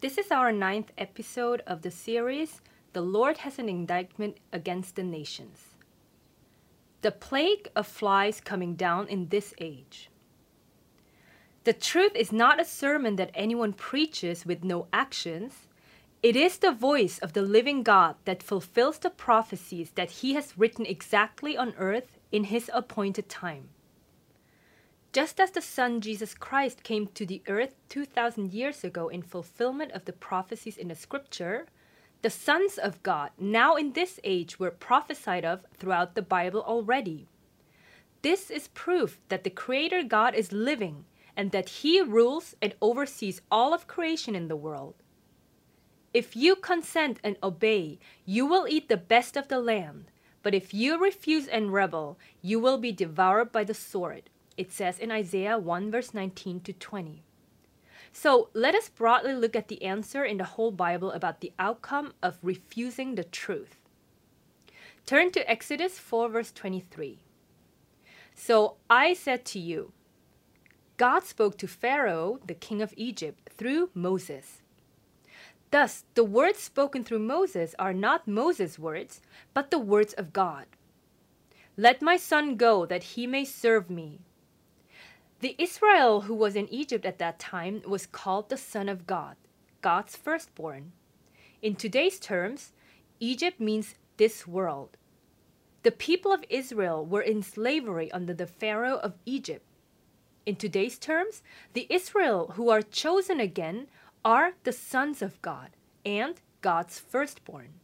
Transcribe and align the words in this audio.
This 0.00 0.16
is 0.16 0.30
our 0.30 0.50
ninth 0.50 0.92
episode 0.96 1.62
of 1.66 1.82
the 1.82 1.90
series 1.90 2.62
The 2.94 3.02
Lord 3.02 3.36
Has 3.44 3.58
an 3.58 3.68
Indictment 3.68 4.38
Against 4.50 4.96
the 4.96 5.02
Nations. 5.02 5.74
The 7.02 7.12
plague 7.12 7.68
of 7.76 7.86
flies 7.86 8.40
coming 8.40 8.76
down 8.76 9.08
in 9.08 9.28
this 9.28 9.52
age. 9.58 10.08
The 11.64 11.74
truth 11.74 12.12
is 12.14 12.32
not 12.32 12.58
a 12.58 12.64
sermon 12.64 13.16
that 13.16 13.30
anyone 13.34 13.74
preaches 13.74 14.46
with 14.46 14.64
no 14.64 14.86
actions. 14.90 15.68
It 16.22 16.34
is 16.34 16.56
the 16.56 16.72
voice 16.72 17.18
of 17.18 17.34
the 17.34 17.42
living 17.42 17.82
God 17.82 18.14
that 18.24 18.42
fulfills 18.42 19.00
the 19.00 19.10
prophecies 19.10 19.90
that 19.96 20.22
He 20.22 20.32
has 20.32 20.56
written 20.56 20.86
exactly 20.86 21.58
on 21.58 21.74
earth 21.76 22.16
in 22.32 22.44
His 22.44 22.70
appointed 22.72 23.28
time. 23.28 23.68
Just 25.12 25.40
as 25.40 25.50
the 25.50 25.60
Son 25.60 26.00
Jesus 26.00 26.34
Christ 26.34 26.84
came 26.84 27.08
to 27.08 27.26
the 27.26 27.42
earth 27.48 27.74
2,000 27.88 28.52
years 28.52 28.84
ago 28.84 29.08
in 29.08 29.22
fulfillment 29.22 29.90
of 29.90 30.04
the 30.04 30.12
prophecies 30.12 30.76
in 30.76 30.86
the 30.86 30.94
scripture, 30.94 31.66
the 32.22 32.30
sons 32.30 32.78
of 32.78 33.02
God, 33.02 33.30
now 33.36 33.74
in 33.74 33.94
this 33.94 34.20
age, 34.22 34.60
were 34.60 34.70
prophesied 34.70 35.44
of 35.44 35.66
throughout 35.76 36.14
the 36.14 36.22
Bible 36.22 36.62
already. 36.62 37.26
This 38.22 38.50
is 38.50 38.68
proof 38.68 39.18
that 39.30 39.42
the 39.42 39.50
Creator 39.50 40.04
God 40.04 40.36
is 40.36 40.52
living 40.52 41.06
and 41.36 41.50
that 41.50 41.80
He 41.80 42.00
rules 42.00 42.54
and 42.62 42.76
oversees 42.80 43.42
all 43.50 43.74
of 43.74 43.88
creation 43.88 44.36
in 44.36 44.46
the 44.46 44.54
world. 44.54 44.94
If 46.14 46.36
you 46.36 46.54
consent 46.54 47.18
and 47.24 47.36
obey, 47.42 47.98
you 48.24 48.46
will 48.46 48.68
eat 48.68 48.88
the 48.88 48.96
best 48.96 49.36
of 49.36 49.48
the 49.48 49.58
land, 49.58 50.04
but 50.44 50.54
if 50.54 50.72
you 50.72 51.02
refuse 51.02 51.48
and 51.48 51.72
rebel, 51.72 52.16
you 52.42 52.60
will 52.60 52.78
be 52.78 52.92
devoured 52.92 53.50
by 53.50 53.64
the 53.64 53.74
sword 53.74 54.30
it 54.60 54.70
says 54.70 54.98
in 54.98 55.10
Isaiah 55.10 55.56
1 55.56 55.90
verse 55.90 56.12
19 56.12 56.60
to 56.60 56.74
20. 56.74 57.22
So 58.12 58.50
let 58.52 58.74
us 58.74 58.90
broadly 58.90 59.32
look 59.32 59.56
at 59.56 59.68
the 59.68 59.82
answer 59.82 60.22
in 60.22 60.36
the 60.36 60.52
whole 60.52 60.70
Bible 60.70 61.12
about 61.12 61.40
the 61.40 61.54
outcome 61.58 62.12
of 62.22 62.36
refusing 62.42 63.14
the 63.14 63.24
truth. 63.24 63.76
Turn 65.06 65.30
to 65.32 65.50
Exodus 65.50 65.98
4 65.98 66.28
verse 66.28 66.52
23. 66.52 67.20
So 68.34 68.76
I 68.90 69.14
said 69.14 69.46
to 69.46 69.58
you, 69.58 69.92
God 70.98 71.24
spoke 71.24 71.56
to 71.56 71.66
Pharaoh, 71.66 72.38
the 72.46 72.52
king 72.52 72.82
of 72.82 72.92
Egypt, 72.98 73.48
through 73.56 73.88
Moses. 73.94 74.60
Thus, 75.70 76.04
the 76.14 76.24
words 76.24 76.58
spoken 76.58 77.02
through 77.02 77.20
Moses 77.20 77.74
are 77.78 77.94
not 77.94 78.28
Moses' 78.28 78.78
words, 78.78 79.22
but 79.54 79.70
the 79.70 79.78
words 79.78 80.12
of 80.12 80.34
God. 80.34 80.66
Let 81.78 82.02
my 82.02 82.18
son 82.18 82.56
go 82.56 82.84
that 82.84 83.16
he 83.16 83.26
may 83.26 83.46
serve 83.46 83.88
me. 83.88 84.20
The 85.40 85.56
Israel 85.56 86.22
who 86.22 86.34
was 86.34 86.54
in 86.54 86.68
Egypt 86.68 87.06
at 87.06 87.18
that 87.18 87.38
time 87.38 87.82
was 87.88 88.06
called 88.06 88.50
the 88.50 88.58
Son 88.58 88.90
of 88.90 89.06
God, 89.06 89.36
God's 89.80 90.14
firstborn. 90.14 90.92
In 91.62 91.76
today's 91.76 92.20
terms, 92.20 92.72
Egypt 93.20 93.58
means 93.58 93.94
this 94.18 94.46
world. 94.46 94.98
The 95.82 95.92
people 95.92 96.30
of 96.30 96.44
Israel 96.50 97.06
were 97.06 97.22
in 97.22 97.42
slavery 97.42 98.12
under 98.12 98.34
the 98.34 98.46
Pharaoh 98.46 98.98
of 98.98 99.14
Egypt. 99.24 99.64
In 100.44 100.56
today's 100.56 100.98
terms, 100.98 101.42
the 101.72 101.86
Israel 101.88 102.52
who 102.56 102.68
are 102.68 102.82
chosen 102.82 103.40
again 103.40 103.86
are 104.22 104.52
the 104.64 104.72
sons 104.72 105.22
of 105.22 105.40
God 105.40 105.70
and 106.04 106.34
God's 106.60 106.98
firstborn. 106.98 107.79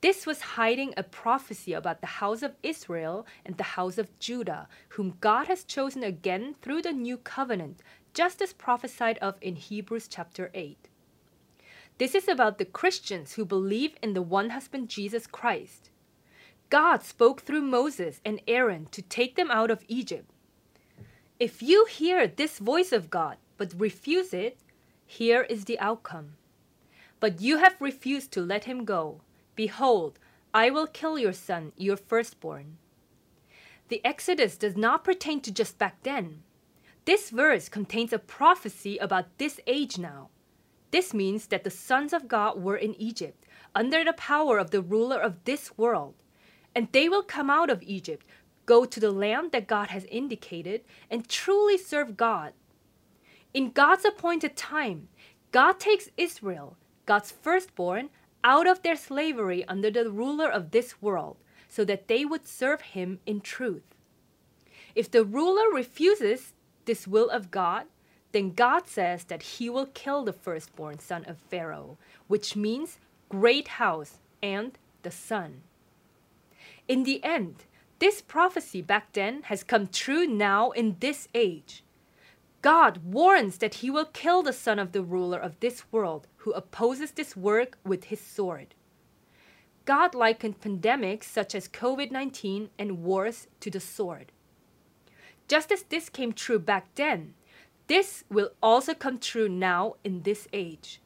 This 0.00 0.26
was 0.26 0.54
hiding 0.54 0.94
a 0.96 1.02
prophecy 1.02 1.72
about 1.72 2.00
the 2.00 2.18
house 2.22 2.42
of 2.42 2.54
Israel 2.62 3.26
and 3.44 3.56
the 3.56 3.74
house 3.74 3.98
of 3.98 4.16
Judah, 4.20 4.68
whom 4.90 5.16
God 5.20 5.48
has 5.48 5.64
chosen 5.64 6.04
again 6.04 6.54
through 6.62 6.82
the 6.82 6.92
new 6.92 7.16
covenant, 7.16 7.80
just 8.14 8.40
as 8.40 8.52
prophesied 8.52 9.18
of 9.18 9.34
in 9.40 9.56
Hebrews 9.56 10.06
chapter 10.06 10.52
8. 10.54 10.88
This 11.98 12.14
is 12.14 12.28
about 12.28 12.58
the 12.58 12.64
Christians 12.64 13.34
who 13.34 13.44
believe 13.44 13.96
in 14.00 14.12
the 14.12 14.22
one 14.22 14.50
husband 14.50 14.88
Jesus 14.88 15.26
Christ. 15.26 15.90
God 16.70 17.02
spoke 17.02 17.40
through 17.40 17.62
Moses 17.62 18.20
and 18.24 18.40
Aaron 18.46 18.86
to 18.92 19.02
take 19.02 19.34
them 19.34 19.50
out 19.50 19.70
of 19.70 19.84
Egypt. 19.88 20.30
If 21.40 21.60
you 21.60 21.86
hear 21.86 22.28
this 22.28 22.60
voice 22.60 22.92
of 22.92 23.10
God 23.10 23.36
but 23.56 23.74
refuse 23.76 24.32
it, 24.32 24.58
here 25.04 25.42
is 25.42 25.64
the 25.64 25.80
outcome. 25.80 26.34
But 27.18 27.40
you 27.40 27.56
have 27.56 27.80
refused 27.80 28.30
to 28.32 28.40
let 28.40 28.64
him 28.64 28.84
go 28.84 29.22
Behold, 29.58 30.20
I 30.54 30.70
will 30.70 30.86
kill 30.86 31.18
your 31.18 31.32
son, 31.32 31.72
your 31.76 31.96
firstborn. 31.96 32.78
The 33.88 34.00
Exodus 34.04 34.56
does 34.56 34.76
not 34.76 35.02
pertain 35.02 35.40
to 35.40 35.50
just 35.50 35.78
back 35.78 36.00
then. 36.04 36.44
This 37.06 37.30
verse 37.30 37.68
contains 37.68 38.12
a 38.12 38.20
prophecy 38.20 38.98
about 38.98 39.36
this 39.38 39.58
age 39.66 39.98
now. 39.98 40.28
This 40.92 41.12
means 41.12 41.48
that 41.48 41.64
the 41.64 41.70
sons 41.70 42.12
of 42.12 42.28
God 42.28 42.62
were 42.62 42.76
in 42.76 42.94
Egypt, 43.00 43.46
under 43.74 44.04
the 44.04 44.12
power 44.12 44.58
of 44.58 44.70
the 44.70 44.80
ruler 44.80 45.18
of 45.18 45.42
this 45.42 45.76
world. 45.76 46.14
And 46.72 46.86
they 46.92 47.08
will 47.08 47.24
come 47.24 47.50
out 47.50 47.68
of 47.68 47.82
Egypt, 47.82 48.24
go 48.64 48.84
to 48.84 49.00
the 49.00 49.10
land 49.10 49.50
that 49.50 49.66
God 49.66 49.88
has 49.88 50.04
indicated, 50.04 50.82
and 51.10 51.28
truly 51.28 51.76
serve 51.76 52.16
God. 52.16 52.52
In 53.52 53.72
God's 53.72 54.04
appointed 54.04 54.56
time, 54.56 55.08
God 55.50 55.80
takes 55.80 56.10
Israel, 56.16 56.76
God's 57.06 57.32
firstborn, 57.32 58.10
out 58.44 58.66
of 58.66 58.82
their 58.82 58.96
slavery 58.96 59.64
under 59.66 59.90
the 59.90 60.10
ruler 60.10 60.50
of 60.50 60.70
this 60.70 61.00
world, 61.02 61.36
so 61.68 61.84
that 61.84 62.08
they 62.08 62.24
would 62.24 62.46
serve 62.46 62.80
him 62.80 63.20
in 63.26 63.40
truth. 63.40 63.94
If 64.94 65.10
the 65.10 65.24
ruler 65.24 65.70
refuses 65.72 66.52
this 66.84 67.06
will 67.06 67.28
of 67.30 67.50
God, 67.50 67.84
then 68.32 68.52
God 68.52 68.86
says 68.86 69.24
that 69.24 69.42
he 69.42 69.70
will 69.70 69.86
kill 69.86 70.24
the 70.24 70.32
firstborn 70.32 70.98
son 70.98 71.24
of 71.26 71.38
Pharaoh, 71.38 71.98
which 72.26 72.56
means 72.56 72.98
great 73.28 73.68
house 73.68 74.18
and 74.42 74.78
the 75.02 75.10
son. 75.10 75.62
In 76.86 77.04
the 77.04 77.22
end, 77.22 77.64
this 77.98 78.22
prophecy 78.22 78.80
back 78.80 79.12
then 79.12 79.42
has 79.44 79.62
come 79.62 79.88
true 79.88 80.26
now 80.26 80.70
in 80.70 80.96
this 81.00 81.28
age. 81.34 81.82
God 82.60 82.98
warns 83.04 83.58
that 83.58 83.74
he 83.74 83.90
will 83.90 84.06
kill 84.06 84.42
the 84.42 84.52
son 84.52 84.78
of 84.78 84.92
the 84.92 85.02
ruler 85.02 85.38
of 85.38 85.60
this 85.60 85.84
world 85.92 86.26
who 86.38 86.52
opposes 86.52 87.12
this 87.12 87.36
work 87.36 87.78
with 87.84 88.04
his 88.04 88.20
sword. 88.20 88.74
God 89.84 90.14
likened 90.14 90.60
pandemics 90.60 91.24
such 91.24 91.54
as 91.54 91.68
COVID 91.68 92.10
19 92.10 92.70
and 92.78 93.02
wars 93.02 93.46
to 93.60 93.70
the 93.70 93.80
sword. 93.80 94.32
Just 95.46 95.72
as 95.72 95.84
this 95.84 96.08
came 96.08 96.32
true 96.32 96.58
back 96.58 96.94
then, 96.94 97.34
this 97.86 98.24
will 98.28 98.50
also 98.62 98.92
come 98.92 99.18
true 99.18 99.48
now 99.48 99.94
in 100.04 100.22
this 100.22 100.46
age. 100.52 101.00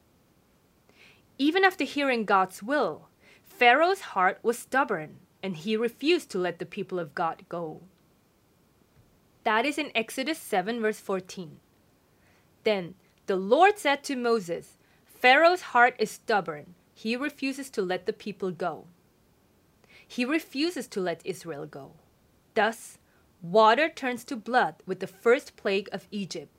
Even 1.37 1.63
after 1.63 1.85
hearing 1.85 2.25
God's 2.25 2.61
will, 2.61 3.07
Pharaoh's 3.43 4.01
heart 4.01 4.39
was 4.43 4.59
stubborn 4.59 5.19
and 5.41 5.55
he 5.55 5.77
refused 5.77 6.29
to 6.31 6.39
let 6.39 6.59
the 6.59 6.65
people 6.65 6.99
of 6.99 7.15
God 7.15 7.43
go. 7.47 7.83
That 9.43 9.65
is 9.65 9.77
in 9.77 9.91
Exodus 9.93 10.37
7, 10.37 10.81
verse 10.81 10.99
14. 10.99 11.59
Then 12.63 12.95
the 13.25 13.35
Lord 13.35 13.77
said 13.77 14.03
to 14.05 14.15
Moses, 14.15 14.77
Pharaoh's 15.05 15.61
heart 15.73 15.95
is 15.99 16.11
stubborn. 16.11 16.75
He 16.93 17.15
refuses 17.15 17.69
to 17.71 17.81
let 17.81 18.05
the 18.05 18.13
people 18.13 18.51
go. 18.51 18.85
He 20.07 20.25
refuses 20.25 20.87
to 20.89 21.01
let 21.01 21.25
Israel 21.25 21.65
go. 21.65 21.91
Thus, 22.53 22.97
water 23.41 23.89
turns 23.89 24.23
to 24.25 24.35
blood 24.35 24.75
with 24.85 24.99
the 24.99 25.07
first 25.07 25.55
plague 25.55 25.89
of 25.91 26.07
Egypt. 26.11 26.51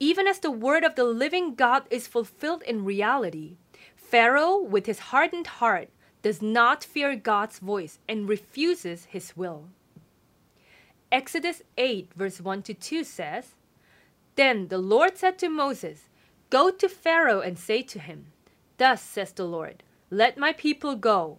Even 0.00 0.26
as 0.26 0.38
the 0.38 0.50
word 0.50 0.84
of 0.84 0.94
the 0.94 1.04
living 1.04 1.54
God 1.54 1.84
is 1.90 2.06
fulfilled 2.06 2.62
in 2.62 2.84
reality, 2.84 3.56
Pharaoh, 3.94 4.58
with 4.58 4.86
his 4.86 5.10
hardened 5.10 5.46
heart, 5.46 5.88
does 6.22 6.40
not 6.40 6.84
fear 6.84 7.16
God's 7.16 7.58
voice 7.58 7.98
and 8.08 8.28
refuses 8.28 9.06
his 9.06 9.36
will. 9.36 9.68
Exodus 11.12 11.62
8, 11.78 12.10
verse 12.14 12.40
1 12.40 12.62
to 12.62 12.74
2 12.74 13.04
says, 13.04 13.54
Then 14.36 14.68
the 14.68 14.78
Lord 14.78 15.16
said 15.16 15.38
to 15.38 15.48
Moses, 15.48 16.08
Go 16.50 16.70
to 16.70 16.88
Pharaoh 16.88 17.40
and 17.40 17.58
say 17.58 17.82
to 17.82 17.98
him, 17.98 18.26
Thus 18.78 19.02
says 19.02 19.32
the 19.32 19.44
Lord, 19.44 19.82
Let 20.10 20.38
my 20.38 20.52
people 20.52 20.96
go. 20.96 21.38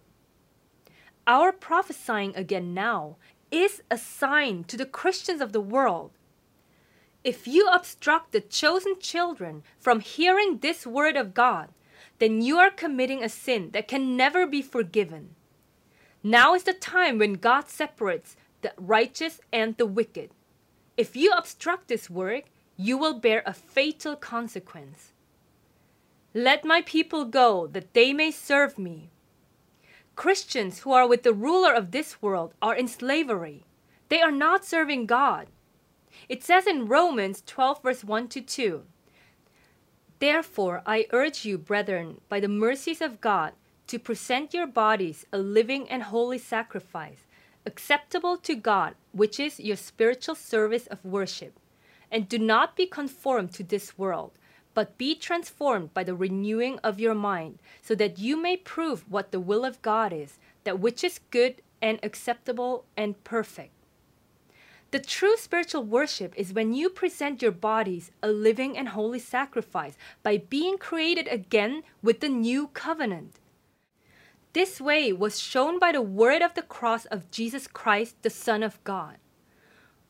Our 1.26 1.52
prophesying 1.52 2.34
again 2.36 2.72
now 2.72 3.16
is 3.50 3.82
a 3.90 3.98
sign 3.98 4.64
to 4.64 4.76
the 4.76 4.86
Christians 4.86 5.40
of 5.40 5.52
the 5.52 5.60
world. 5.60 6.12
If 7.24 7.48
you 7.48 7.68
obstruct 7.68 8.32
the 8.32 8.40
chosen 8.40 9.00
children 9.00 9.62
from 9.78 10.00
hearing 10.00 10.58
this 10.58 10.86
word 10.86 11.16
of 11.16 11.34
God, 11.34 11.70
then 12.18 12.40
you 12.40 12.58
are 12.58 12.70
committing 12.70 13.22
a 13.22 13.28
sin 13.28 13.70
that 13.72 13.88
can 13.88 14.16
never 14.16 14.46
be 14.46 14.62
forgiven. 14.62 15.34
Now 16.22 16.54
is 16.54 16.62
the 16.62 16.72
time 16.72 17.18
when 17.18 17.34
God 17.34 17.68
separates 17.68 18.36
the 18.62 18.72
righteous 18.76 19.40
and 19.52 19.76
the 19.76 19.86
wicked. 19.86 20.30
If 20.96 21.16
you 21.16 21.32
obstruct 21.32 21.88
this 21.88 22.08
work, 22.08 22.44
you 22.76 22.98
will 22.98 23.18
bear 23.18 23.42
a 23.46 23.52
fatal 23.52 24.16
consequence. 24.16 25.12
Let 26.34 26.64
my 26.64 26.82
people 26.82 27.24
go 27.24 27.66
that 27.68 27.94
they 27.94 28.12
may 28.12 28.30
serve 28.30 28.78
me. 28.78 29.10
Christians 30.14 30.80
who 30.80 30.92
are 30.92 31.06
with 31.06 31.22
the 31.22 31.32
ruler 31.32 31.72
of 31.72 31.90
this 31.90 32.20
world 32.22 32.54
are 32.60 32.74
in 32.74 32.88
slavery. 32.88 33.64
They 34.08 34.20
are 34.20 34.32
not 34.32 34.64
serving 34.64 35.06
God. 35.06 35.48
It 36.28 36.42
says 36.42 36.66
in 36.66 36.88
Romans 36.88 37.42
12, 37.46 37.82
verse 37.82 38.04
1 38.04 38.28
to 38.28 38.40
2 38.40 38.82
Therefore, 40.18 40.82
I 40.86 41.06
urge 41.10 41.44
you, 41.44 41.58
brethren, 41.58 42.20
by 42.28 42.40
the 42.40 42.48
mercies 42.48 43.02
of 43.02 43.20
God, 43.20 43.52
to 43.88 43.98
present 43.98 44.54
your 44.54 44.66
bodies 44.66 45.26
a 45.32 45.38
living 45.38 45.88
and 45.88 46.04
holy 46.04 46.38
sacrifice, 46.38 47.26
acceptable 47.66 48.36
to 48.38 48.54
God, 48.54 48.94
which 49.12 49.38
is 49.40 49.60
your 49.60 49.76
spiritual 49.76 50.34
service 50.34 50.86
of 50.86 51.04
worship. 51.04 51.58
And 52.10 52.28
do 52.28 52.38
not 52.38 52.76
be 52.76 52.86
conformed 52.86 53.52
to 53.54 53.64
this 53.64 53.98
world, 53.98 54.32
but 54.72 54.96
be 54.96 55.14
transformed 55.14 55.92
by 55.92 56.04
the 56.04 56.14
renewing 56.14 56.78
of 56.84 57.00
your 57.00 57.14
mind, 57.14 57.58
so 57.82 57.94
that 57.96 58.18
you 58.18 58.40
may 58.40 58.56
prove 58.56 59.10
what 59.10 59.32
the 59.32 59.40
will 59.40 59.64
of 59.64 59.82
God 59.82 60.12
is, 60.12 60.38
that 60.64 60.78
which 60.78 61.02
is 61.02 61.20
good 61.30 61.62
and 61.82 61.98
acceptable 62.02 62.84
and 62.96 63.22
perfect. 63.24 63.72
The 64.92 65.00
true 65.00 65.36
spiritual 65.36 65.82
worship 65.82 66.32
is 66.36 66.52
when 66.52 66.72
you 66.72 66.88
present 66.88 67.42
your 67.42 67.50
bodies 67.50 68.12
a 68.22 68.28
living 68.28 68.78
and 68.78 68.90
holy 68.90 69.18
sacrifice 69.18 69.96
by 70.22 70.38
being 70.38 70.78
created 70.78 71.26
again 71.26 71.82
with 72.02 72.20
the 72.20 72.28
new 72.28 72.68
covenant. 72.68 73.40
This 74.56 74.80
way 74.80 75.12
was 75.12 75.38
shown 75.38 75.78
by 75.78 75.92
the 75.92 76.00
word 76.00 76.40
of 76.40 76.54
the 76.54 76.62
cross 76.62 77.04
of 77.04 77.30
Jesus 77.30 77.66
Christ, 77.66 78.16
the 78.22 78.30
Son 78.30 78.62
of 78.62 78.82
God. 78.84 79.18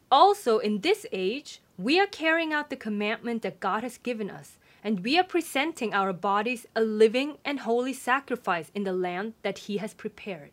Also, 0.08 0.58
in 0.58 0.82
this 0.82 1.04
age, 1.10 1.60
we 1.76 1.98
are 1.98 2.06
carrying 2.06 2.52
out 2.52 2.70
the 2.70 2.76
commandment 2.76 3.42
that 3.42 3.58
God 3.58 3.82
has 3.82 3.98
given 3.98 4.30
us, 4.30 4.60
and 4.84 5.00
we 5.00 5.18
are 5.18 5.24
presenting 5.24 5.92
our 5.92 6.12
bodies 6.12 6.64
a 6.76 6.80
living 6.80 7.38
and 7.44 7.58
holy 7.58 7.92
sacrifice 7.92 8.70
in 8.72 8.84
the 8.84 8.92
land 8.92 9.34
that 9.42 9.66
He 9.66 9.78
has 9.78 9.94
prepared. 9.94 10.52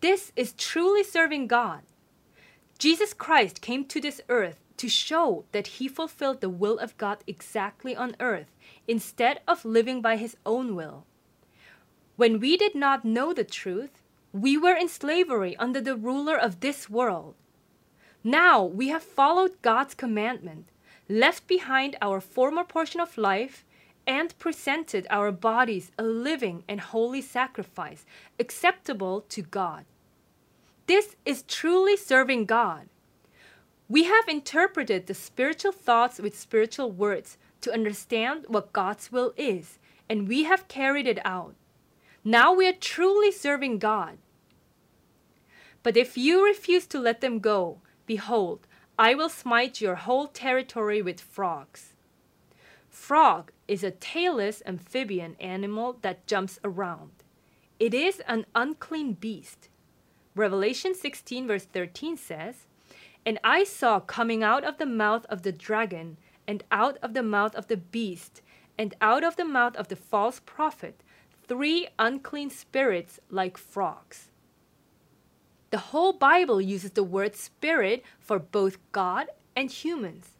This 0.00 0.32
is 0.34 0.52
truly 0.54 1.04
serving 1.04 1.46
God. 1.46 1.82
Jesus 2.76 3.14
Christ 3.14 3.60
came 3.60 3.84
to 3.84 4.00
this 4.00 4.20
earth 4.28 4.58
to 4.78 4.88
show 4.88 5.44
that 5.52 5.78
He 5.78 5.86
fulfilled 5.86 6.40
the 6.40 6.50
will 6.50 6.80
of 6.80 6.98
God 6.98 7.18
exactly 7.28 7.94
on 7.94 8.16
earth 8.18 8.50
instead 8.88 9.42
of 9.46 9.64
living 9.64 10.02
by 10.02 10.16
His 10.16 10.36
own 10.44 10.74
will. 10.74 11.04
When 12.20 12.38
we 12.38 12.58
did 12.58 12.74
not 12.74 13.02
know 13.02 13.32
the 13.32 13.44
truth, 13.44 14.02
we 14.30 14.58
were 14.58 14.74
in 14.76 14.88
slavery 14.88 15.56
under 15.56 15.80
the 15.80 15.96
ruler 15.96 16.36
of 16.36 16.60
this 16.60 16.90
world. 16.90 17.34
Now 18.22 18.62
we 18.62 18.88
have 18.88 19.02
followed 19.02 19.62
God's 19.62 19.94
commandment, 19.94 20.66
left 21.08 21.46
behind 21.46 21.96
our 22.02 22.20
former 22.20 22.62
portion 22.62 23.00
of 23.00 23.16
life, 23.16 23.64
and 24.06 24.38
presented 24.38 25.06
our 25.08 25.32
bodies 25.32 25.92
a 25.98 26.02
living 26.02 26.62
and 26.68 26.82
holy 26.82 27.22
sacrifice, 27.22 28.04
acceptable 28.38 29.22
to 29.30 29.40
God. 29.40 29.86
This 30.86 31.16
is 31.24 31.44
truly 31.44 31.96
serving 31.96 32.44
God. 32.44 32.90
We 33.88 34.04
have 34.04 34.28
interpreted 34.28 35.06
the 35.06 35.14
spiritual 35.14 35.72
thoughts 35.72 36.18
with 36.18 36.38
spiritual 36.38 36.92
words 36.92 37.38
to 37.62 37.72
understand 37.72 38.44
what 38.46 38.74
God's 38.74 39.10
will 39.10 39.32
is, 39.38 39.78
and 40.06 40.28
we 40.28 40.44
have 40.44 40.68
carried 40.68 41.06
it 41.06 41.18
out. 41.24 41.54
Now 42.24 42.52
we 42.52 42.68
are 42.68 42.72
truly 42.72 43.32
serving 43.32 43.78
God. 43.78 44.18
But 45.82 45.96
if 45.96 46.18
you 46.18 46.44
refuse 46.44 46.86
to 46.88 47.00
let 47.00 47.20
them 47.20 47.38
go, 47.38 47.78
behold, 48.04 48.66
I 48.98 49.14
will 49.14 49.30
smite 49.30 49.80
your 49.80 49.94
whole 49.94 50.26
territory 50.26 51.00
with 51.00 51.20
frogs. 51.20 51.94
Frog 52.90 53.52
is 53.66 53.82
a 53.82 53.90
tailless 53.90 54.60
amphibian 54.66 55.36
animal 55.40 55.96
that 56.02 56.26
jumps 56.26 56.58
around. 56.62 57.12
It 57.78 57.94
is 57.94 58.20
an 58.28 58.44
unclean 58.54 59.14
beast. 59.14 59.70
Revelation 60.34 60.94
16, 60.94 61.46
verse 61.46 61.64
13 61.64 62.18
says, 62.18 62.66
And 63.24 63.38
I 63.42 63.64
saw 63.64 64.00
coming 64.00 64.42
out 64.42 64.64
of 64.64 64.76
the 64.76 64.86
mouth 64.86 65.24
of 65.26 65.42
the 65.42 65.52
dragon, 65.52 66.18
and 66.46 66.62
out 66.70 66.98
of 67.02 67.14
the 67.14 67.22
mouth 67.22 67.54
of 67.54 67.68
the 67.68 67.78
beast, 67.78 68.42
and 68.76 68.94
out 69.00 69.24
of 69.24 69.36
the 69.36 69.44
mouth 69.44 69.76
of 69.76 69.88
the 69.88 69.96
false 69.96 70.40
prophet, 70.44 71.02
three 71.50 71.88
unclean 71.98 72.48
spirits 72.48 73.18
like 73.28 73.58
frogs. 73.58 74.28
The 75.70 75.90
whole 75.90 76.12
Bible 76.12 76.60
uses 76.60 76.92
the 76.92 77.02
word 77.02 77.34
spirit 77.34 78.04
for 78.20 78.38
both 78.38 78.78
God 78.92 79.26
and 79.56 79.68
humans. 79.68 80.38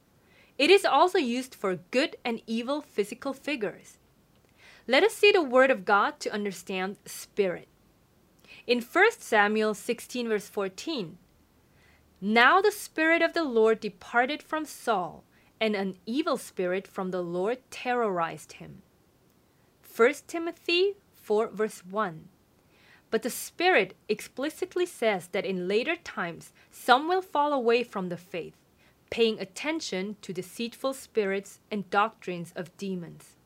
It 0.57 0.71
is 0.71 0.85
also 0.85 1.19
used 1.19 1.53
for 1.53 1.81
good 1.91 2.15
and 2.25 2.41
evil 2.47 2.81
physical 2.81 3.33
figures. 3.33 3.99
Let 4.87 5.03
us 5.03 5.13
see 5.15 5.33
the 5.33 5.43
word 5.43 5.73
of 5.73 5.85
God 5.85 6.21
to 6.21 6.33
understand 6.33 6.97
spirit. 7.07 7.67
In 8.69 8.81
1 8.81 9.11
Samuel 9.19 9.75
16, 9.75 10.29
verse 10.29 10.49
14, 10.49 11.19
now 12.21 12.61
the 12.61 12.71
Spirit 12.71 13.21
of 13.21 13.33
the 13.33 13.43
Lord 13.43 13.81
departed 13.81 14.45
from 14.45 14.65
Saul, 14.65 15.25
and 15.61 15.75
an 15.75 15.97
evil 16.07 16.37
spirit 16.37 16.87
from 16.87 17.11
the 17.11 17.23
Lord 17.23 17.59
terrorized 17.69 18.53
him. 18.55 18.83
1 19.97 20.15
Timothy 20.29 20.95
4, 21.31 21.51
verse 21.51 21.85
1. 21.89 22.29
But 23.13 23.23
the 23.23 23.31
Spirit 23.31 23.95
explicitly 24.09 24.85
says 24.85 25.29
that 25.29 25.45
in 25.45 25.69
later 25.69 25.95
times 25.95 26.53
some 26.73 27.07
will 27.07 27.23
fall 27.23 27.53
away 27.53 27.85
from 27.85 28.09
the 28.09 28.17
faith, 28.17 28.57
paying 29.11 29.39
attention 29.39 30.17
to 30.23 30.33
deceitful 30.33 30.93
spirits 30.93 31.61
and 31.71 31.89
doctrines 31.89 32.53
of 32.57 32.77
demons. 32.77 33.37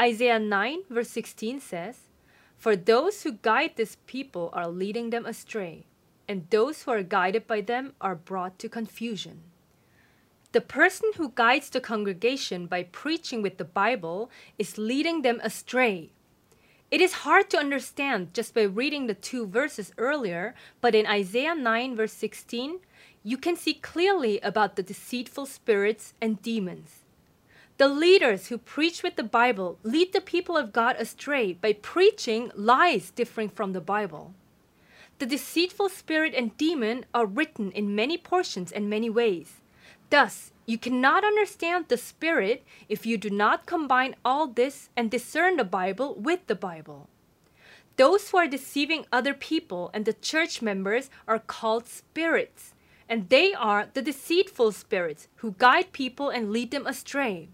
Isaiah 0.00 0.40
9, 0.40 0.80
verse 0.90 1.10
16 1.10 1.60
says, 1.60 2.08
For 2.56 2.74
those 2.74 3.22
who 3.22 3.38
guide 3.40 3.74
this 3.76 3.96
people 4.06 4.50
are 4.52 4.66
leading 4.66 5.10
them 5.10 5.26
astray, 5.26 5.86
and 6.28 6.50
those 6.50 6.82
who 6.82 6.90
are 6.90 7.04
guided 7.04 7.46
by 7.46 7.60
them 7.60 7.92
are 8.00 8.16
brought 8.16 8.58
to 8.58 8.68
confusion. 8.68 9.44
The 10.50 10.60
person 10.60 11.12
who 11.14 11.30
guides 11.36 11.70
the 11.70 11.80
congregation 11.80 12.66
by 12.66 12.82
preaching 12.82 13.42
with 13.42 13.58
the 13.58 13.64
Bible 13.64 14.28
is 14.58 14.76
leading 14.76 15.22
them 15.22 15.40
astray. 15.44 16.10
It 16.90 17.00
is 17.00 17.24
hard 17.24 17.50
to 17.50 17.58
understand 17.58 18.34
just 18.34 18.54
by 18.54 18.62
reading 18.62 19.06
the 19.06 19.14
two 19.14 19.46
verses 19.46 19.92
earlier, 19.98 20.54
but 20.80 20.94
in 20.94 21.06
Isaiah 21.06 21.54
9, 21.54 21.96
verse 21.96 22.12
16, 22.12 22.78
you 23.22 23.36
can 23.36 23.56
see 23.56 23.74
clearly 23.74 24.38
about 24.40 24.76
the 24.76 24.82
deceitful 24.82 25.46
spirits 25.46 26.14
and 26.20 26.40
demons. 26.42 27.04
The 27.78 27.88
leaders 27.88 28.46
who 28.46 28.58
preach 28.58 29.02
with 29.02 29.16
the 29.16 29.24
Bible 29.24 29.78
lead 29.82 30.12
the 30.12 30.20
people 30.20 30.56
of 30.56 30.72
God 30.72 30.94
astray 30.96 31.54
by 31.54 31.72
preaching 31.72 32.52
lies 32.54 33.10
differing 33.10 33.48
from 33.48 33.72
the 33.72 33.80
Bible. 33.80 34.32
The 35.18 35.26
deceitful 35.26 35.88
spirit 35.88 36.34
and 36.34 36.56
demon 36.56 37.06
are 37.12 37.26
written 37.26 37.72
in 37.72 37.96
many 37.96 38.16
portions 38.16 38.70
and 38.70 38.88
many 38.88 39.10
ways. 39.10 39.60
Thus, 40.10 40.52
you 40.66 40.78
cannot 40.78 41.24
understand 41.24 41.86
the 41.88 41.96
Spirit 41.96 42.64
if 42.88 43.04
you 43.04 43.18
do 43.18 43.30
not 43.30 43.66
combine 43.66 44.16
all 44.24 44.46
this 44.46 44.88
and 44.96 45.10
discern 45.10 45.56
the 45.56 45.64
Bible 45.64 46.14
with 46.14 46.46
the 46.46 46.54
Bible. 46.54 47.08
Those 47.96 48.30
who 48.30 48.38
are 48.38 48.48
deceiving 48.48 49.06
other 49.12 49.34
people 49.34 49.90
and 49.94 50.04
the 50.04 50.14
church 50.14 50.62
members 50.62 51.10
are 51.28 51.38
called 51.38 51.86
spirits, 51.86 52.74
and 53.08 53.28
they 53.28 53.52
are 53.52 53.88
the 53.92 54.02
deceitful 54.02 54.72
spirits 54.72 55.28
who 55.36 55.54
guide 55.58 55.92
people 55.92 56.30
and 56.30 56.50
lead 56.50 56.70
them 56.70 56.86
astray. 56.86 57.48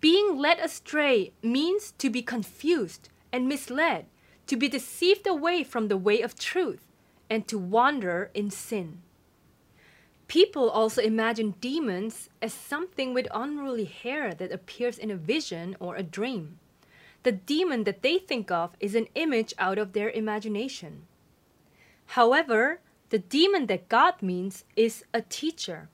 Being 0.00 0.36
led 0.38 0.58
astray 0.58 1.32
means 1.42 1.92
to 1.98 2.10
be 2.10 2.22
confused 2.22 3.08
and 3.32 3.48
misled, 3.48 4.06
to 4.46 4.56
be 4.56 4.68
deceived 4.68 5.26
away 5.26 5.64
from 5.64 5.88
the 5.88 5.96
way 5.96 6.20
of 6.20 6.38
truth, 6.38 6.86
and 7.28 7.48
to 7.48 7.58
wander 7.58 8.30
in 8.34 8.50
sin. 8.50 9.02
People 10.28 10.68
also 10.68 11.00
imagine 11.00 11.54
demons 11.60 12.28
as 12.42 12.52
something 12.52 13.14
with 13.14 13.28
unruly 13.32 13.84
hair 13.84 14.34
that 14.34 14.50
appears 14.50 14.98
in 14.98 15.10
a 15.10 15.16
vision 15.16 15.76
or 15.78 15.94
a 15.94 16.02
dream. 16.02 16.58
The 17.22 17.32
demon 17.32 17.84
that 17.84 18.02
they 18.02 18.18
think 18.18 18.50
of 18.50 18.70
is 18.80 18.94
an 18.94 19.06
image 19.14 19.54
out 19.58 19.78
of 19.78 19.92
their 19.92 20.10
imagination. 20.10 21.06
However, 22.06 22.80
the 23.10 23.18
demon 23.18 23.66
that 23.66 23.88
God 23.88 24.20
means 24.20 24.64
is 24.74 25.04
a 25.14 25.22
teacher, 25.22 25.88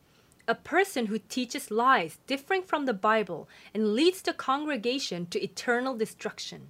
a 0.49 0.55
person 0.55 1.07
who 1.07 1.19
teaches 1.19 1.71
lies 1.71 2.19
differing 2.27 2.63
from 2.63 2.87
the 2.87 2.95
Bible 2.95 3.49
and 3.75 3.95
leads 3.95 4.23
the 4.23 4.33
congregation 4.33 5.27
to 5.27 5.43
eternal 5.43 5.95
destruction. 5.95 6.69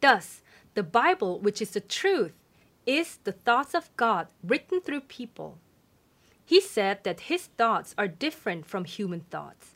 Thus, 0.00 0.42
the 0.74 0.82
Bible, 0.82 1.38
which 1.38 1.62
is 1.62 1.70
the 1.70 1.80
truth, 1.80 2.34
is 2.84 3.18
the 3.24 3.32
thoughts 3.32 3.74
of 3.74 3.94
God 3.96 4.28
written 4.42 4.80
through 4.80 5.02
people. 5.02 5.58
He 6.50 6.60
said 6.60 7.04
that 7.04 7.30
his 7.30 7.46
thoughts 7.46 7.94
are 7.96 8.08
different 8.08 8.66
from 8.66 8.84
human 8.84 9.20
thoughts. 9.20 9.68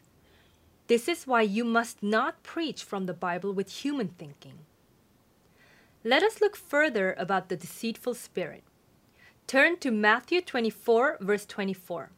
This 0.88 1.06
is 1.06 1.24
why 1.24 1.42
you 1.42 1.64
must 1.64 2.02
not 2.02 2.42
preach 2.42 2.82
from 2.82 3.06
the 3.06 3.14
Bible 3.14 3.52
with 3.52 3.84
human 3.84 4.08
thinking. 4.08 4.58
Let 6.02 6.24
us 6.24 6.40
look 6.40 6.56
further 6.56 7.14
about 7.16 7.48
the 7.48 7.54
deceitful 7.56 8.14
spirit. 8.14 8.64
Turn 9.46 9.78
to 9.78 9.92
Matthew 9.92 10.40
24, 10.40 11.18
verse 11.20 11.46
24. 11.46 12.10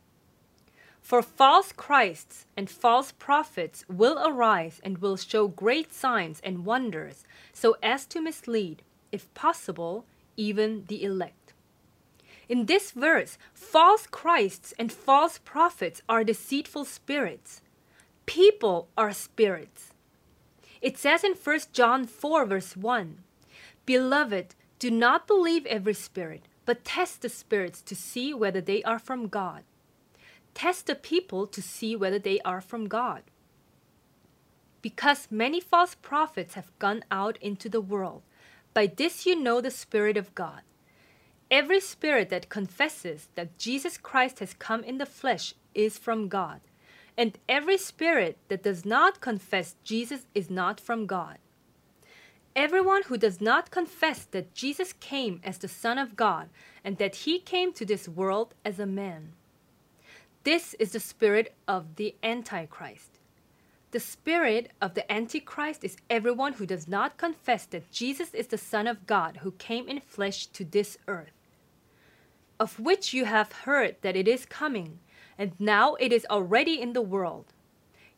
For 1.02 1.20
false 1.20 1.72
Christs 1.72 2.46
and 2.56 2.70
false 2.70 3.12
prophets 3.12 3.84
will 3.90 4.18
arise 4.26 4.80
and 4.82 4.96
will 5.02 5.18
show 5.18 5.48
great 5.48 5.92
signs 5.92 6.40
and 6.42 6.64
wonders, 6.64 7.26
so 7.52 7.76
as 7.82 8.06
to 8.06 8.22
mislead, 8.22 8.80
if 9.12 9.28
possible, 9.34 10.06
even 10.34 10.86
the 10.88 11.04
elect. 11.04 11.35
In 12.48 12.66
this 12.66 12.92
verse, 12.92 13.38
false 13.52 14.06
Christs 14.06 14.72
and 14.78 14.92
false 14.92 15.38
prophets 15.38 16.02
are 16.08 16.22
deceitful 16.22 16.84
spirits. 16.84 17.60
People 18.24 18.88
are 18.96 19.12
spirits. 19.12 19.92
It 20.80 20.96
says 20.96 21.24
in 21.24 21.32
1 21.32 21.60
John 21.72 22.06
4, 22.06 22.44
verse 22.46 22.76
1 22.76 23.18
Beloved, 23.84 24.54
do 24.78 24.90
not 24.90 25.26
believe 25.26 25.64
every 25.66 25.94
spirit, 25.94 26.42
but 26.64 26.84
test 26.84 27.22
the 27.22 27.28
spirits 27.28 27.80
to 27.82 27.96
see 27.96 28.34
whether 28.34 28.60
they 28.60 28.82
are 28.82 28.98
from 28.98 29.28
God. 29.28 29.62
Test 30.54 30.86
the 30.86 30.94
people 30.94 31.46
to 31.46 31.62
see 31.62 31.96
whether 31.96 32.18
they 32.18 32.40
are 32.40 32.60
from 32.60 32.88
God. 32.88 33.22
Because 34.82 35.28
many 35.30 35.60
false 35.60 35.94
prophets 35.94 36.54
have 36.54 36.78
gone 36.78 37.04
out 37.10 37.38
into 37.40 37.68
the 37.68 37.80
world, 37.80 38.22
by 38.74 38.86
this 38.86 39.26
you 39.26 39.34
know 39.34 39.60
the 39.60 39.70
Spirit 39.70 40.16
of 40.16 40.34
God. 40.34 40.60
Every 41.50 41.80
spirit 41.80 42.28
that 42.30 42.48
confesses 42.48 43.28
that 43.36 43.56
Jesus 43.56 43.98
Christ 43.98 44.40
has 44.40 44.54
come 44.54 44.82
in 44.82 44.98
the 44.98 45.06
flesh 45.06 45.54
is 45.74 45.96
from 45.96 46.28
God, 46.28 46.60
and 47.16 47.38
every 47.48 47.78
spirit 47.78 48.36
that 48.48 48.64
does 48.64 48.84
not 48.84 49.20
confess 49.20 49.76
Jesus 49.84 50.26
is 50.34 50.50
not 50.50 50.80
from 50.80 51.06
God. 51.06 51.38
Everyone 52.56 53.02
who 53.04 53.16
does 53.16 53.40
not 53.40 53.70
confess 53.70 54.24
that 54.24 54.54
Jesus 54.54 54.92
came 54.94 55.40
as 55.44 55.58
the 55.58 55.68
Son 55.68 55.98
of 55.98 56.16
God 56.16 56.48
and 56.82 56.96
that 56.98 57.16
he 57.16 57.38
came 57.38 57.72
to 57.74 57.84
this 57.84 58.08
world 58.08 58.54
as 58.64 58.80
a 58.80 58.86
man. 58.86 59.32
This 60.42 60.74
is 60.74 60.92
the 60.92 61.00
spirit 61.00 61.54
of 61.68 61.96
the 61.96 62.16
Antichrist. 62.22 63.20
The 63.90 64.00
spirit 64.00 64.72
of 64.80 64.94
the 64.94 65.10
Antichrist 65.12 65.84
is 65.84 65.96
everyone 66.08 66.54
who 66.54 66.66
does 66.66 66.88
not 66.88 67.18
confess 67.18 67.66
that 67.66 67.90
Jesus 67.92 68.34
is 68.34 68.48
the 68.48 68.58
Son 68.58 68.86
of 68.86 69.06
God 69.06 69.38
who 69.38 69.52
came 69.52 69.86
in 69.86 70.00
flesh 70.00 70.46
to 70.46 70.64
this 70.64 70.98
earth, 71.06 71.32
of 72.58 72.80
which 72.80 73.12
you 73.12 73.24
have 73.24 73.52
heard 73.52 73.96
that 74.02 74.16
it 74.16 74.26
is 74.28 74.46
coming, 74.46 74.98
and 75.38 75.52
now 75.58 75.94
it 75.96 76.12
is 76.12 76.26
already 76.30 76.80
in 76.80 76.92
the 76.92 77.02
world. 77.02 77.52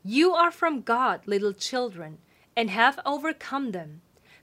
You 0.05 0.33
are 0.35 0.51
from 0.51 0.83
God, 0.83 1.23
little 1.27 1.53
children, 1.53 2.19
and 2.57 2.71
have 2.71 2.99
overcome 3.05 3.73
them 3.73 4.01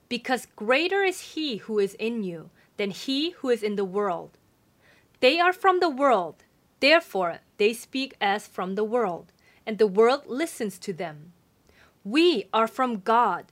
because 0.09 0.47
greater 0.55 1.03
is 1.03 1.33
he 1.35 1.57
who 1.57 1.79
is 1.79 1.95
in 1.95 2.23
you 2.23 2.49
than 2.77 2.91
he 2.91 3.31
who 3.31 3.49
is 3.49 3.63
in 3.63 3.75
the 3.75 3.85
world. 3.85 4.37
They 5.19 5.39
are 5.39 5.53
from 5.53 5.79
the 5.79 5.89
world, 5.89 6.43
therefore 6.79 7.39
they 7.57 7.73
speak 7.73 8.15
as 8.19 8.47
from 8.47 8.75
the 8.75 8.83
world, 8.83 9.31
and 9.65 9.77
the 9.77 9.87
world 9.87 10.23
listens 10.27 10.77
to 10.79 10.93
them. 10.93 11.33
We 12.03 12.45
are 12.53 12.67
from 12.67 12.99
God. 12.99 13.45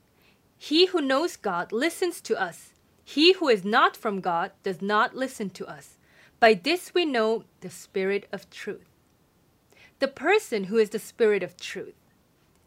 He 0.57 0.85
who 0.87 1.01
knows 1.01 1.35
God 1.35 1.71
listens 1.71 2.21
to 2.21 2.39
us. 2.39 2.73
He 3.03 3.33
who 3.33 3.49
is 3.49 3.65
not 3.65 3.97
from 3.97 4.21
God 4.21 4.51
does 4.61 4.81
not 4.81 5.15
listen 5.15 5.49
to 5.51 5.65
us. 5.65 5.97
By 6.43 6.55
this 6.55 6.93
we 6.93 7.05
know 7.05 7.45
the 7.61 7.69
spirit 7.69 8.27
of 8.33 8.49
truth. 8.49 8.89
The 9.99 10.09
person 10.09 10.65
who 10.65 10.75
is 10.75 10.89
the 10.89 10.99
spirit 10.99 11.41
of 11.41 11.55
truth, 11.55 11.95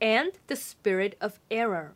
and 0.01 0.33
the 0.47 0.57
spirit 0.57 1.15
of 1.21 1.41
error, 1.51 1.95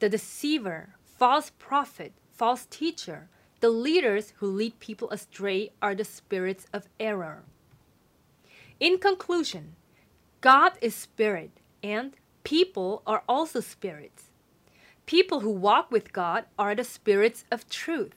the 0.00 0.10
deceiver, 0.10 0.96
false 1.06 1.50
prophet, 1.58 2.12
false 2.34 2.66
teacher, 2.66 3.30
the 3.60 3.70
leaders 3.70 4.34
who 4.36 4.48
lead 4.48 4.80
people 4.80 5.08
astray 5.08 5.70
are 5.80 5.94
the 5.94 6.04
spirits 6.04 6.66
of 6.74 6.90
error. 7.00 7.44
In 8.78 8.98
conclusion, 8.98 9.76
God 10.42 10.72
is 10.82 10.94
spirit 10.94 11.52
and 11.82 12.16
people 12.44 13.00
are 13.06 13.22
also 13.26 13.60
spirits. 13.60 14.24
People 15.06 15.40
who 15.40 15.52
walk 15.52 15.90
with 15.90 16.12
God 16.12 16.44
are 16.58 16.74
the 16.74 16.84
spirits 16.84 17.46
of 17.50 17.66
truth. 17.70 18.12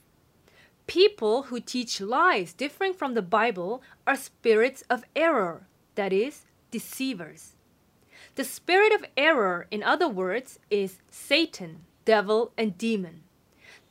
People 0.92 1.44
who 1.44 1.58
teach 1.58 2.02
lies 2.02 2.52
differing 2.52 2.92
from 2.92 3.14
the 3.14 3.22
Bible 3.22 3.80
are 4.06 4.14
spirits 4.14 4.84
of 4.90 5.06
error, 5.16 5.66
that 5.94 6.12
is, 6.12 6.44
deceivers. 6.70 7.52
The 8.34 8.44
spirit 8.44 8.92
of 8.92 9.06
error, 9.16 9.66
in 9.70 9.82
other 9.82 10.06
words, 10.06 10.58
is 10.68 10.98
Satan, 11.10 11.86
devil, 12.04 12.52
and 12.58 12.76
demon. 12.76 13.22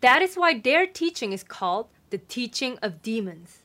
That 0.01 0.21
is 0.21 0.35
why 0.35 0.59
their 0.59 0.85
teaching 0.85 1.33
is 1.33 1.41
called 1.41 1.87
the 2.11 2.19
teaching 2.19 2.77
of 2.83 3.01
demons. 3.01 3.60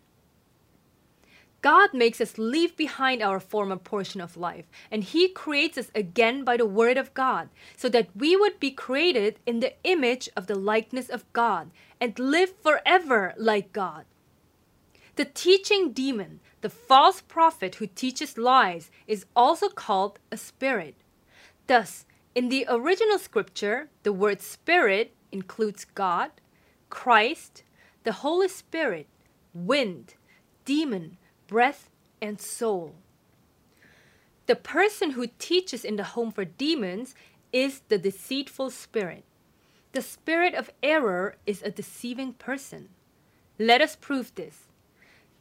God 1.66 1.92
makes 1.92 2.20
us 2.20 2.38
leave 2.38 2.76
behind 2.76 3.20
our 3.20 3.40
former 3.40 3.74
portion 3.74 4.20
of 4.20 4.36
life, 4.36 4.66
and 4.88 5.02
He 5.02 5.26
creates 5.26 5.76
us 5.76 5.90
again 5.96 6.44
by 6.44 6.56
the 6.56 6.64
Word 6.64 6.96
of 6.96 7.12
God, 7.12 7.48
so 7.76 7.88
that 7.88 8.06
we 8.14 8.36
would 8.36 8.60
be 8.60 8.70
created 8.70 9.40
in 9.46 9.58
the 9.58 9.74
image 9.82 10.28
of 10.36 10.46
the 10.46 10.54
likeness 10.54 11.08
of 11.08 11.24
God 11.32 11.72
and 12.00 12.16
live 12.20 12.54
forever 12.62 13.34
like 13.36 13.72
God. 13.72 14.04
The 15.16 15.24
teaching 15.24 15.90
demon, 15.90 16.38
the 16.60 16.70
false 16.70 17.20
prophet 17.20 17.74
who 17.74 17.88
teaches 17.88 18.38
lies, 18.38 18.88
is 19.08 19.26
also 19.34 19.68
called 19.68 20.20
a 20.30 20.36
spirit. 20.36 20.94
Thus, 21.66 22.06
in 22.32 22.48
the 22.48 22.64
original 22.68 23.18
scripture, 23.18 23.88
the 24.04 24.12
word 24.12 24.40
spirit 24.40 25.16
includes 25.32 25.84
God, 25.84 26.30
Christ, 26.90 27.64
the 28.04 28.12
Holy 28.22 28.46
Spirit, 28.46 29.08
wind, 29.52 30.14
demon, 30.64 31.16
breath, 31.46 31.90
and 32.20 32.40
soul. 32.40 32.94
The 34.46 34.56
person 34.56 35.12
who 35.12 35.28
teaches 35.38 35.84
in 35.84 35.96
the 35.96 36.04
home 36.04 36.30
for 36.30 36.44
demons 36.44 37.14
is 37.52 37.82
the 37.88 37.98
deceitful 37.98 38.70
spirit. 38.70 39.24
The 39.92 40.02
spirit 40.02 40.54
of 40.54 40.70
error 40.82 41.36
is 41.46 41.62
a 41.62 41.70
deceiving 41.70 42.34
person. 42.34 42.88
Let 43.58 43.80
us 43.80 43.96
prove 43.96 44.34
this. 44.34 44.64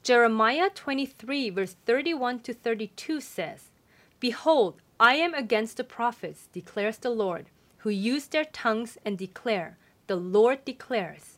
Jeremiah 0.02 0.70
23, 0.74 1.50
verse 1.50 1.76
31 1.86 2.40
to 2.42 2.54
32 2.54 3.22
says, 3.22 3.72
Behold, 4.20 4.76
I 5.00 5.16
am 5.16 5.34
against 5.34 5.78
the 5.78 5.84
prophets, 5.84 6.48
declares 6.54 6.98
the 6.98 7.10
Lord, 7.10 7.48
who 7.80 7.90
use 7.90 8.28
their 8.28 8.46
tongues 8.46 8.98
and 9.04 9.18
declare, 9.18 9.78
The 10.08 10.16
Lord 10.16 10.64
declares. 10.64 11.38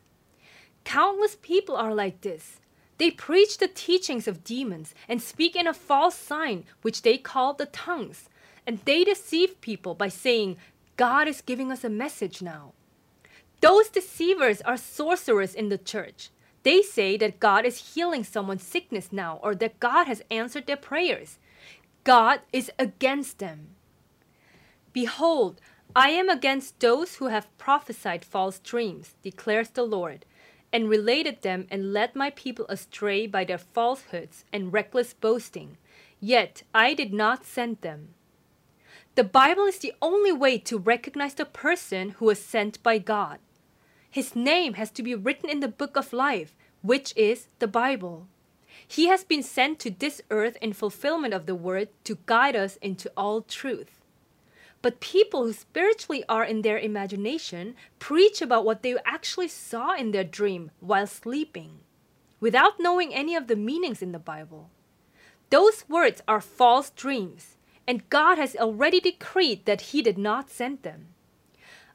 Countless 0.84 1.38
people 1.42 1.76
are 1.76 1.94
like 1.94 2.22
this. 2.22 2.60
They 2.98 3.12
preach 3.12 3.58
the 3.58 3.68
teachings 3.68 4.28
of 4.28 4.44
demons 4.44 4.96
and 5.08 5.22
speak 5.22 5.56
in 5.56 5.68
a 5.68 5.74
false 5.74 6.16
sign, 6.16 6.66
which 6.82 7.04
they 7.04 7.18
call 7.18 7.54
the 7.54 7.68
tongues. 7.68 8.30
And 8.66 8.80
they 8.86 9.04
deceive 9.04 9.62
people 9.62 9.94
by 9.94 10.10
saying, 10.10 10.58
God 10.96 11.28
is 11.28 11.42
giving 11.42 11.72
us 11.72 11.84
a 11.84 11.90
message 11.90 12.42
now. 12.42 12.74
Those 13.62 13.90
deceivers 13.90 14.62
are 14.62 14.78
sorcerers 14.78 15.54
in 15.56 15.70
the 15.70 15.78
church. 15.78 16.30
They 16.64 16.82
say 16.82 17.18
that 17.18 17.40
God 17.40 17.66
is 17.66 17.94
healing 17.94 18.24
someone's 18.24 18.64
sickness 18.64 19.10
now 19.12 19.40
or 19.42 19.56
that 19.56 19.80
God 19.80 20.08
has 20.08 20.22
answered 20.30 20.68
their 20.68 20.76
prayers. 20.76 21.38
God 22.04 22.42
is 22.52 22.72
against 22.78 23.40
them. 23.40 23.70
Behold, 24.92 25.62
I 25.96 26.10
am 26.10 26.30
against 26.30 26.80
those 26.80 27.16
who 27.16 27.28
have 27.28 27.58
prophesied 27.58 28.26
false 28.26 28.60
dreams, 28.60 29.16
declares 29.24 29.70
the 29.70 29.84
Lord, 29.84 30.26
and 30.78 30.92
related 30.92 31.42
them 31.42 31.66
and 31.72 31.92
led 31.92 32.16
my 32.16 32.30
people 32.30 32.68
astray 32.70 33.26
by 33.26 33.44
their 33.44 33.58
falsehoods 33.58 34.46
and 34.54 34.72
reckless 34.72 35.12
boasting. 35.12 35.76
Yet 36.20 36.62
I 36.72 36.94
did 36.94 37.12
not 37.12 37.48
send 37.48 37.82
them. 37.82 38.10
The 39.16 39.24
Bible 39.24 39.64
is 39.64 39.80
the 39.80 39.96
only 40.04 40.32
way 40.32 40.60
to 40.60 40.78
recognize 40.78 41.34
the 41.34 41.46
person 41.46 42.10
who 42.12 42.26
was 42.26 42.40
sent 42.40 42.84
by 42.84 43.00
God. 43.00 43.40
His 44.12 44.36
name 44.36 44.76
has 44.76 44.92
to 44.92 45.02
be 45.02 45.16
written 45.16 45.50
in 45.50 45.62
the 45.62 45.68
book 45.68 45.98
of 45.98 46.14
life, 46.14 46.54
which 46.84 47.12
is 47.18 47.48
the 47.58 47.68
Bible. 47.68 48.28
He 48.88 49.08
has 49.08 49.24
been 49.24 49.42
sent 49.42 49.80
to 49.80 49.90
this 49.90 50.22
earth 50.30 50.60
in 50.62 50.74
fulfillment 50.74 51.34
of 51.34 51.48
the 51.48 51.56
word 51.56 51.90
to 52.04 52.20
guide 52.28 52.56
us 52.56 52.78
into 52.84 53.12
all 53.18 53.42
truth. 53.42 53.97
But 54.82 55.00
people 55.00 55.44
who 55.44 55.54
spiritually 55.54 56.24
are 56.30 56.44
in 56.44 56.62
their 56.62 56.78
imagination 56.78 57.76
preach 58.00 58.42
about 58.42 58.66
what 58.66 58.84
they 58.84 58.96
actually 59.06 59.48
saw 59.48 59.96
in 59.96 60.12
their 60.12 60.24
dream 60.24 60.72
while 60.80 61.08
sleeping, 61.08 61.80
without 62.40 62.80
knowing 62.80 63.14
any 63.14 63.36
of 63.36 63.48
the 63.48 63.56
meanings 63.56 64.02
in 64.02 64.12
the 64.12 64.20
Bible. 64.20 64.70
Those 65.50 65.88
words 65.90 66.22
are 66.28 66.42
false 66.42 66.90
dreams, 66.92 67.58
and 67.88 68.10
God 68.10 68.38
has 68.38 68.56
already 68.56 69.00
decreed 69.00 69.66
that 69.66 69.82
He 69.82 70.02
did 70.02 70.18
not 70.18 70.50
send 70.50 70.84
them. 70.84 71.08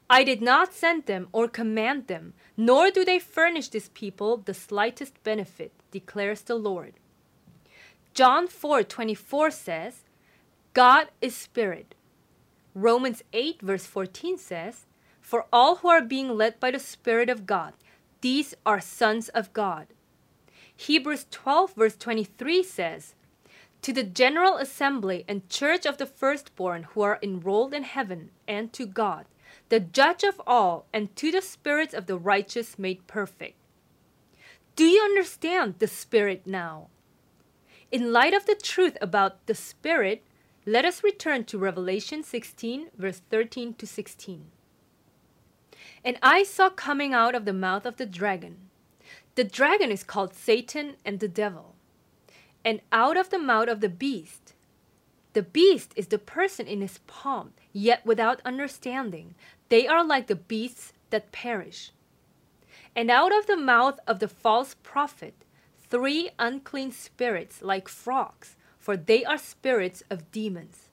I 0.09 0.23
did 0.23 0.41
not 0.41 0.73
send 0.73 1.05
them 1.05 1.29
or 1.31 1.47
command 1.47 2.07
them, 2.07 2.33
nor 2.57 2.91
do 2.91 3.05
they 3.05 3.19
furnish 3.19 3.69
these 3.69 3.89
people 3.89 4.37
the 4.37 4.53
slightest 4.53 5.23
benefit 5.23 5.71
declares 5.91 6.41
the 6.41 6.55
Lord. 6.55 6.95
John 8.13 8.47
4:24 8.47 9.51
says, 9.53 10.03
God 10.73 11.07
is 11.21 11.35
spirit. 11.35 11.95
Romans 12.73 13.23
8 13.33 13.61
verse 13.61 13.85
14 13.85 14.37
says, 14.37 14.85
For 15.21 15.45
all 15.51 15.77
who 15.77 15.89
are 15.89 16.01
being 16.01 16.37
led 16.37 16.59
by 16.59 16.71
the 16.71 16.79
Spirit 16.79 17.29
of 17.29 17.45
God, 17.45 17.73
these 18.21 18.55
are 18.65 18.81
sons 18.81 19.29
of 19.29 19.53
God. 19.53 19.87
Hebrews 20.75 21.27
12 21.31 21.75
verse 21.75 21.95
23 21.95 22.63
says, 22.63 23.15
To 23.81 23.93
the 23.93 24.03
general 24.03 24.57
assembly 24.57 25.23
and 25.27 25.49
church 25.49 25.85
of 25.85 25.97
the 25.97 26.05
firstborn 26.05 26.83
who 26.83 27.01
are 27.01 27.19
enrolled 27.21 27.73
in 27.73 27.83
heaven, 27.83 28.31
and 28.47 28.73
to 28.73 28.85
God, 28.85 29.25
the 29.69 29.79
judge 29.79 30.23
of 30.23 30.41
all, 30.47 30.85
and 30.93 31.15
to 31.15 31.31
the 31.31 31.41
spirits 31.41 31.93
of 31.93 32.07
the 32.07 32.17
righteous 32.17 32.79
made 32.79 33.05
perfect 33.07 33.57
do 34.75 34.85
you 34.85 35.03
understand 35.03 35.75
the 35.77 35.87
Spirit 35.87 36.47
now? 36.47 36.87
In 37.91 38.11
light 38.11 38.33
of 38.33 38.47
the 38.47 38.55
truth 38.55 38.97
about 38.99 39.45
the 39.45 39.53
Spirit, 39.53 40.23
Let 40.65 40.85
us 40.85 41.03
return 41.03 41.43
to 41.45 41.57
Revelation 41.57 42.23
16, 42.23 42.91
verse 42.97 43.21
13 43.29 43.73
to 43.73 43.85
16. 43.85 44.45
And 46.05 46.17
I 46.21 46.43
saw 46.43 46.69
coming 46.69 47.13
out 47.13 47.35
of 47.35 47.43
the 47.43 47.51
mouth 47.51 47.85
of 47.85 47.97
the 47.97 48.05
dragon. 48.05 48.69
The 49.35 49.43
dragon 49.43 49.91
is 49.91 50.05
called 50.05 50.33
Satan 50.33 50.95
and 51.03 51.19
the 51.19 51.27
devil. 51.27 51.75
And 52.63 52.79
out 52.93 53.17
of 53.17 53.29
the 53.29 53.39
mouth 53.39 53.67
of 53.67 53.81
the 53.81 53.89
beast. 53.89 54.53
The 55.33 55.43
beast 55.43 55.91
is 55.97 56.07
the 56.07 56.19
person 56.19 56.65
in 56.65 56.79
his 56.79 56.99
palm, 57.07 57.53
yet 57.73 58.05
without 58.05 58.39
understanding. 58.45 59.35
They 59.67 59.85
are 59.85 60.05
like 60.05 60.27
the 60.27 60.35
beasts 60.35 60.93
that 61.09 61.33
perish. 61.33 61.91
And 62.95 63.11
out 63.11 63.35
of 63.35 63.47
the 63.47 63.57
mouth 63.57 63.99
of 64.07 64.19
the 64.19 64.29
false 64.29 64.75
prophet, 64.81 65.33
three 65.89 66.29
unclean 66.39 66.91
spirits 66.91 67.61
like 67.61 67.89
frogs, 67.89 68.55
for 68.83 68.97
they 68.97 69.23
are 69.23 69.37
spirits 69.37 70.03
of 70.09 70.29
demons. 70.29 70.89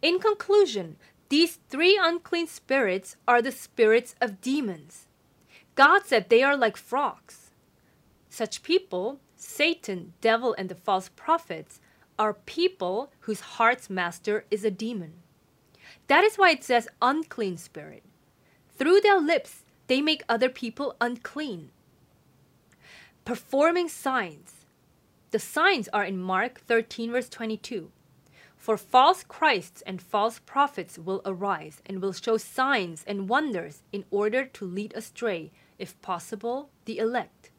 In 0.00 0.20
conclusion, 0.20 0.94
these 1.28 1.58
three 1.68 1.98
unclean 2.00 2.46
spirits 2.46 3.16
are 3.26 3.42
the 3.42 3.50
spirits 3.50 4.14
of 4.20 4.40
demons. 4.40 5.08
God 5.74 6.06
said 6.06 6.28
they 6.28 6.44
are 6.44 6.56
like 6.56 6.76
frogs. 6.76 7.50
Such 8.28 8.62
people, 8.62 9.18
Satan, 9.34 10.12
devil, 10.20 10.54
and 10.56 10.68
the 10.68 10.76
false 10.76 11.08
prophets, 11.16 11.80
are 12.20 12.34
people 12.34 13.10
whose 13.20 13.40
heart's 13.58 13.90
master 13.90 14.44
is 14.48 14.64
a 14.64 14.70
demon. 14.70 15.14
That 16.06 16.22
is 16.22 16.36
why 16.36 16.50
it 16.50 16.62
says 16.62 16.86
unclean 17.02 17.56
spirit. 17.56 18.04
Through 18.78 19.00
their 19.00 19.20
lips, 19.20 19.64
they 19.88 20.00
make 20.00 20.22
other 20.28 20.48
people 20.48 20.94
unclean. 21.00 21.72
Performing 23.24 23.88
signs. 23.88 24.59
The 25.30 25.38
signs 25.38 25.88
are 25.92 26.04
in 26.04 26.18
Mark 26.18 26.60
13, 26.62 27.12
verse 27.12 27.28
22. 27.28 27.92
For 28.56 28.76
false 28.76 29.22
Christs 29.22 29.80
and 29.86 30.02
false 30.02 30.40
prophets 30.40 30.98
will 30.98 31.22
arise 31.24 31.80
and 31.86 32.02
will 32.02 32.12
show 32.12 32.36
signs 32.36 33.04
and 33.06 33.28
wonders 33.28 33.82
in 33.92 34.04
order 34.10 34.44
to 34.44 34.64
lead 34.64 34.92
astray, 34.94 35.52
if 35.78 36.00
possible, 36.02 36.70
the 36.84 36.98
elect. 36.98 37.50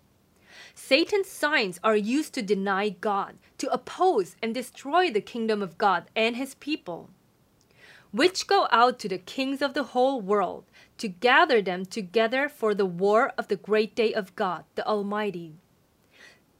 Satan's 0.75 1.29
signs 1.29 1.79
are 1.81 1.95
used 1.95 2.33
to 2.33 2.41
deny 2.41 2.89
God, 2.89 3.37
to 3.57 3.71
oppose 3.71 4.35
and 4.43 4.53
destroy 4.53 5.09
the 5.09 5.21
kingdom 5.21 5.61
of 5.61 5.77
God 5.77 6.09
and 6.13 6.35
his 6.35 6.55
people, 6.55 7.09
which 8.11 8.47
go 8.47 8.67
out 8.69 8.99
to 8.99 9.07
the 9.07 9.17
kings 9.17 9.61
of 9.61 9.73
the 9.73 9.95
whole 9.95 10.19
world 10.19 10.65
to 10.97 11.07
gather 11.07 11.61
them 11.61 11.85
together 11.85 12.49
for 12.49 12.75
the 12.75 12.85
war 12.85 13.31
of 13.37 13.47
the 13.47 13.55
great 13.55 13.95
day 13.95 14.13
of 14.13 14.35
God, 14.35 14.65
the 14.75 14.85
Almighty. 14.85 15.55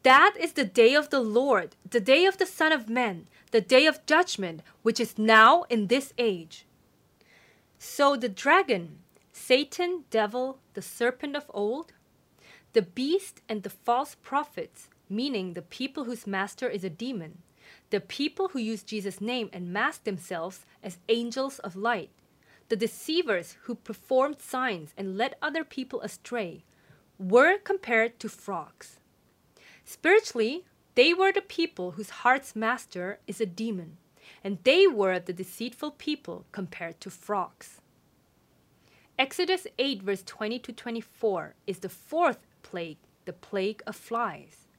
That 0.03 0.35
is 0.39 0.53
the 0.53 0.65
day 0.65 0.95
of 0.95 1.11
the 1.11 1.19
Lord, 1.19 1.75
the 1.87 1.99
day 1.99 2.25
of 2.25 2.37
the 2.37 2.47
Son 2.47 2.71
of 2.71 2.89
Man, 2.89 3.27
the 3.51 3.61
day 3.61 3.85
of 3.85 4.03
judgment, 4.07 4.61
which 4.81 4.99
is 4.99 5.19
now 5.19 5.63
in 5.69 5.87
this 5.87 6.11
age. 6.17 6.65
So 7.77 8.15
the 8.15 8.29
dragon, 8.29 8.99
Satan, 9.31 10.05
devil, 10.09 10.57
the 10.73 10.81
serpent 10.81 11.35
of 11.35 11.45
old, 11.53 11.93
the 12.73 12.81
beast, 12.81 13.41
and 13.47 13.61
the 13.61 13.69
false 13.69 14.15
prophets, 14.23 14.89
meaning 15.07 15.53
the 15.53 15.61
people 15.61 16.05
whose 16.05 16.25
master 16.25 16.67
is 16.67 16.83
a 16.83 16.89
demon, 16.89 17.39
the 17.91 17.99
people 17.99 18.49
who 18.49 18.59
use 18.59 18.81
Jesus' 18.81 19.21
name 19.21 19.49
and 19.53 19.71
mask 19.71 20.05
themselves 20.05 20.65
as 20.81 20.97
angels 21.09 21.59
of 21.59 21.75
light, 21.75 22.09
the 22.69 22.75
deceivers 22.75 23.57
who 23.63 23.75
performed 23.75 24.41
signs 24.41 24.93
and 24.97 25.17
led 25.17 25.35
other 25.41 25.63
people 25.63 26.01
astray, 26.01 26.63
were 27.19 27.59
compared 27.59 28.19
to 28.19 28.29
frogs. 28.29 29.00
Spiritually, 29.91 30.63
they 30.95 31.13
were 31.13 31.33
the 31.33 31.41
people 31.41 31.91
whose 31.91 32.21
heart's 32.23 32.55
master 32.55 33.19
is 33.27 33.41
a 33.41 33.45
demon, 33.45 33.97
and 34.41 34.57
they 34.63 34.87
were 34.87 35.19
the 35.19 35.33
deceitful 35.33 35.91
people 35.91 36.45
compared 36.53 37.01
to 37.01 37.09
frogs. 37.09 37.81
Exodus 39.19 39.67
8, 39.77 40.01
verse 40.01 40.23
20 40.23 40.59
to 40.59 40.71
24 40.71 41.55
is 41.67 41.79
the 41.79 41.89
fourth 41.89 42.39
plague, 42.63 42.99
the 43.25 43.33
plague 43.33 43.83
of 43.85 43.97
flies. 43.97 44.69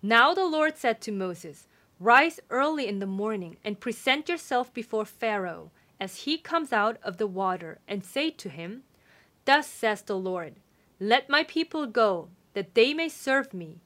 Now 0.00 0.32
the 0.32 0.46
Lord 0.46 0.78
said 0.78 1.00
to 1.00 1.10
Moses, 1.10 1.66
Rise 1.98 2.38
early 2.50 2.86
in 2.86 3.00
the 3.00 3.06
morning 3.06 3.56
and 3.64 3.80
present 3.80 4.28
yourself 4.28 4.72
before 4.72 5.04
Pharaoh 5.04 5.72
as 5.98 6.18
he 6.18 6.38
comes 6.38 6.72
out 6.72 6.98
of 7.02 7.16
the 7.16 7.26
water, 7.26 7.80
and 7.88 8.04
say 8.04 8.30
to 8.30 8.48
him, 8.48 8.84
Thus 9.44 9.66
says 9.66 10.02
the 10.02 10.16
Lord, 10.16 10.60
Let 11.00 11.28
my 11.28 11.42
people 11.42 11.88
go, 11.88 12.28
that 12.54 12.76
they 12.76 12.94
may 12.94 13.08
serve 13.08 13.52
me. 13.52 13.80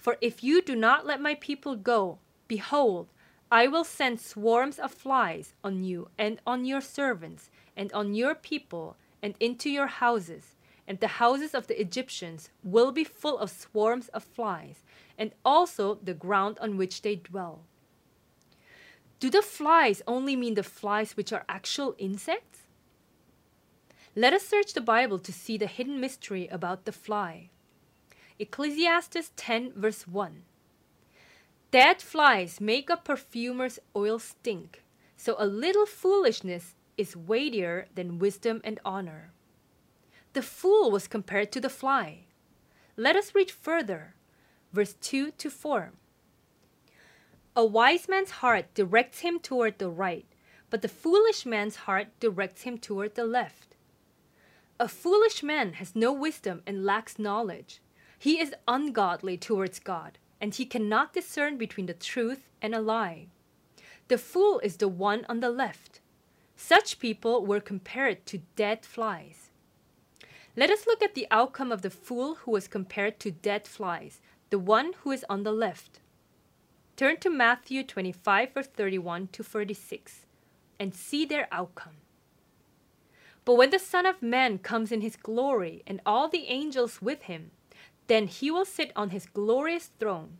For 0.00 0.16
if 0.22 0.42
you 0.42 0.62
do 0.62 0.74
not 0.74 1.04
let 1.04 1.20
my 1.20 1.34
people 1.34 1.76
go, 1.76 2.20
behold, 2.48 3.08
I 3.52 3.66
will 3.66 3.84
send 3.84 4.18
swarms 4.18 4.78
of 4.78 4.92
flies 4.92 5.52
on 5.62 5.84
you 5.84 6.08
and 6.16 6.40
on 6.46 6.64
your 6.64 6.80
servants 6.80 7.50
and 7.76 7.92
on 7.92 8.14
your 8.14 8.34
people 8.34 8.96
and 9.22 9.34
into 9.40 9.68
your 9.68 9.88
houses, 9.88 10.56
and 10.88 11.00
the 11.00 11.20
houses 11.20 11.54
of 11.54 11.66
the 11.66 11.78
Egyptians 11.78 12.48
will 12.64 12.92
be 12.92 13.04
full 13.04 13.36
of 13.38 13.50
swarms 13.50 14.08
of 14.08 14.24
flies, 14.24 14.84
and 15.18 15.32
also 15.44 15.96
the 15.96 16.14
ground 16.14 16.58
on 16.62 16.78
which 16.78 17.02
they 17.02 17.16
dwell. 17.16 17.60
Do 19.18 19.28
the 19.28 19.42
flies 19.42 20.00
only 20.06 20.34
mean 20.34 20.54
the 20.54 20.62
flies 20.62 21.14
which 21.14 21.30
are 21.30 21.44
actual 21.46 21.94
insects? 21.98 22.60
Let 24.16 24.32
us 24.32 24.46
search 24.46 24.72
the 24.72 24.80
Bible 24.80 25.18
to 25.18 25.32
see 25.32 25.58
the 25.58 25.66
hidden 25.66 26.00
mystery 26.00 26.48
about 26.48 26.86
the 26.86 26.92
fly. 26.92 27.50
Ecclesiastes 28.40 29.32
10, 29.36 29.74
verse 29.76 30.08
1. 30.08 30.44
Dead 31.70 32.00
flies 32.00 32.58
make 32.58 32.88
a 32.88 32.96
perfumer's 32.96 33.78
oil 33.94 34.18
stink, 34.18 34.82
so 35.14 35.36
a 35.38 35.44
little 35.44 35.84
foolishness 35.84 36.74
is 36.96 37.14
weightier 37.14 37.86
than 37.94 38.18
wisdom 38.18 38.62
and 38.64 38.80
honor. 38.82 39.30
The 40.32 40.40
fool 40.40 40.90
was 40.90 41.06
compared 41.06 41.52
to 41.52 41.60
the 41.60 41.68
fly. 41.68 42.20
Let 42.96 43.14
us 43.14 43.34
read 43.34 43.50
further, 43.50 44.14
verse 44.72 44.94
2 44.94 45.32
to 45.32 45.50
4. 45.50 45.92
A 47.54 47.64
wise 47.66 48.08
man's 48.08 48.30
heart 48.30 48.72
directs 48.72 49.18
him 49.20 49.38
toward 49.38 49.78
the 49.78 49.90
right, 49.90 50.24
but 50.70 50.80
the 50.80 50.88
foolish 50.88 51.44
man's 51.44 51.76
heart 51.84 52.06
directs 52.20 52.62
him 52.62 52.78
toward 52.78 53.16
the 53.16 53.24
left. 53.24 53.76
A 54.78 54.88
foolish 54.88 55.42
man 55.42 55.74
has 55.74 55.94
no 55.94 56.10
wisdom 56.10 56.62
and 56.66 56.86
lacks 56.86 57.18
knowledge. 57.18 57.82
He 58.20 58.38
is 58.38 58.54
ungodly 58.68 59.38
towards 59.38 59.78
God, 59.78 60.18
and 60.42 60.54
he 60.54 60.66
cannot 60.66 61.14
discern 61.14 61.56
between 61.56 61.86
the 61.86 61.94
truth 61.94 62.50
and 62.60 62.74
a 62.74 62.78
lie. 62.78 63.28
The 64.08 64.18
fool 64.18 64.60
is 64.62 64.76
the 64.76 64.88
one 64.88 65.24
on 65.26 65.40
the 65.40 65.48
left. 65.48 66.00
Such 66.54 66.98
people 66.98 67.46
were 67.46 67.60
compared 67.60 68.26
to 68.26 68.42
dead 68.56 68.84
flies. 68.84 69.48
Let 70.54 70.68
us 70.68 70.86
look 70.86 71.02
at 71.02 71.14
the 71.14 71.28
outcome 71.30 71.72
of 71.72 71.80
the 71.80 71.88
fool 71.88 72.34
who 72.34 72.50
was 72.50 72.68
compared 72.68 73.18
to 73.20 73.30
dead 73.30 73.66
flies, 73.66 74.20
the 74.50 74.58
one 74.58 74.92
who 75.02 75.12
is 75.12 75.24
on 75.30 75.42
the 75.42 75.52
left. 75.52 76.00
Turn 76.96 77.16
to 77.20 77.30
Matthew 77.30 77.82
25, 77.82 78.52
verse 78.52 78.66
31 78.66 79.28
to 79.28 79.42
36, 79.42 80.26
and 80.78 80.94
see 80.94 81.24
their 81.24 81.48
outcome. 81.50 81.96
But 83.46 83.54
when 83.54 83.70
the 83.70 83.78
Son 83.78 84.04
of 84.04 84.20
Man 84.20 84.58
comes 84.58 84.92
in 84.92 85.00
his 85.00 85.16
glory, 85.16 85.82
and 85.86 86.02
all 86.04 86.28
the 86.28 86.48
angels 86.48 87.00
with 87.00 87.22
him, 87.22 87.52
then 88.10 88.26
he 88.26 88.50
will 88.50 88.64
sit 88.64 88.90
on 88.96 89.10
his 89.10 89.24
glorious 89.24 89.92
throne. 90.00 90.38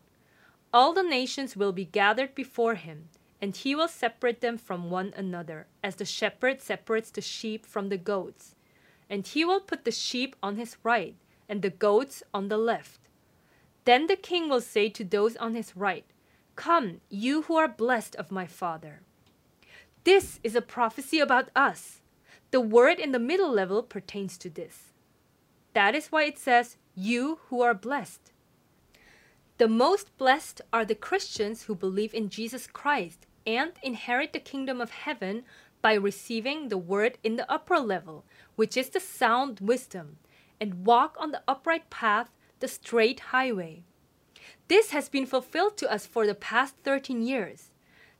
All 0.74 0.92
the 0.92 1.04
nations 1.04 1.54
will 1.54 1.70
be 1.70 1.84
gathered 1.84 2.34
before 2.34 2.74
him, 2.74 3.10
and 3.40 3.54
he 3.54 3.76
will 3.76 3.86
separate 3.86 4.40
them 4.40 4.58
from 4.58 4.90
one 4.90 5.14
another, 5.16 5.68
as 5.80 5.94
the 5.94 6.04
shepherd 6.04 6.60
separates 6.60 7.12
the 7.12 7.20
sheep 7.20 7.64
from 7.64 7.88
the 7.88 7.96
goats. 7.96 8.56
And 9.08 9.24
he 9.24 9.44
will 9.44 9.60
put 9.60 9.84
the 9.84 9.92
sheep 9.92 10.34
on 10.42 10.56
his 10.56 10.78
right, 10.82 11.14
and 11.48 11.62
the 11.62 11.70
goats 11.70 12.24
on 12.34 12.48
the 12.48 12.58
left. 12.58 12.98
Then 13.84 14.08
the 14.08 14.16
king 14.16 14.48
will 14.48 14.60
say 14.60 14.88
to 14.88 15.04
those 15.04 15.36
on 15.36 15.54
his 15.54 15.76
right, 15.76 16.06
Come, 16.56 17.02
you 17.08 17.42
who 17.42 17.54
are 17.54 17.68
blessed 17.68 18.16
of 18.16 18.32
my 18.32 18.48
Father. 18.48 19.02
This 20.02 20.40
is 20.42 20.56
a 20.56 20.60
prophecy 20.60 21.20
about 21.20 21.50
us. 21.54 22.00
The 22.50 22.60
word 22.60 22.98
in 22.98 23.12
the 23.12 23.20
middle 23.20 23.52
level 23.52 23.84
pertains 23.84 24.36
to 24.38 24.50
this. 24.50 24.90
That 25.72 25.94
is 25.94 26.08
why 26.08 26.24
it 26.24 26.36
says, 26.36 26.76
you 27.00 27.38
who 27.48 27.62
are 27.62 27.74
blessed. 27.74 28.32
The 29.56 29.68
most 29.68 30.16
blessed 30.18 30.60
are 30.72 30.84
the 30.84 30.94
Christians 30.94 31.62
who 31.62 31.74
believe 31.74 32.12
in 32.12 32.28
Jesus 32.28 32.66
Christ 32.66 33.26
and 33.46 33.72
inherit 33.82 34.32
the 34.32 34.38
kingdom 34.38 34.80
of 34.80 34.90
heaven 34.90 35.44
by 35.82 35.94
receiving 35.94 36.68
the 36.68 36.78
word 36.78 37.16
in 37.24 37.36
the 37.36 37.50
upper 37.50 37.78
level, 37.78 38.24
which 38.56 38.76
is 38.76 38.90
the 38.90 39.00
sound 39.00 39.60
wisdom, 39.60 40.18
and 40.60 40.84
walk 40.84 41.16
on 41.18 41.30
the 41.30 41.42
upright 41.48 41.88
path, 41.88 42.30
the 42.60 42.68
straight 42.68 43.20
highway. 43.20 43.82
This 44.68 44.90
has 44.90 45.08
been 45.08 45.26
fulfilled 45.26 45.78
to 45.78 45.90
us 45.90 46.06
for 46.06 46.26
the 46.26 46.34
past 46.34 46.74
13 46.84 47.22
years. 47.22 47.70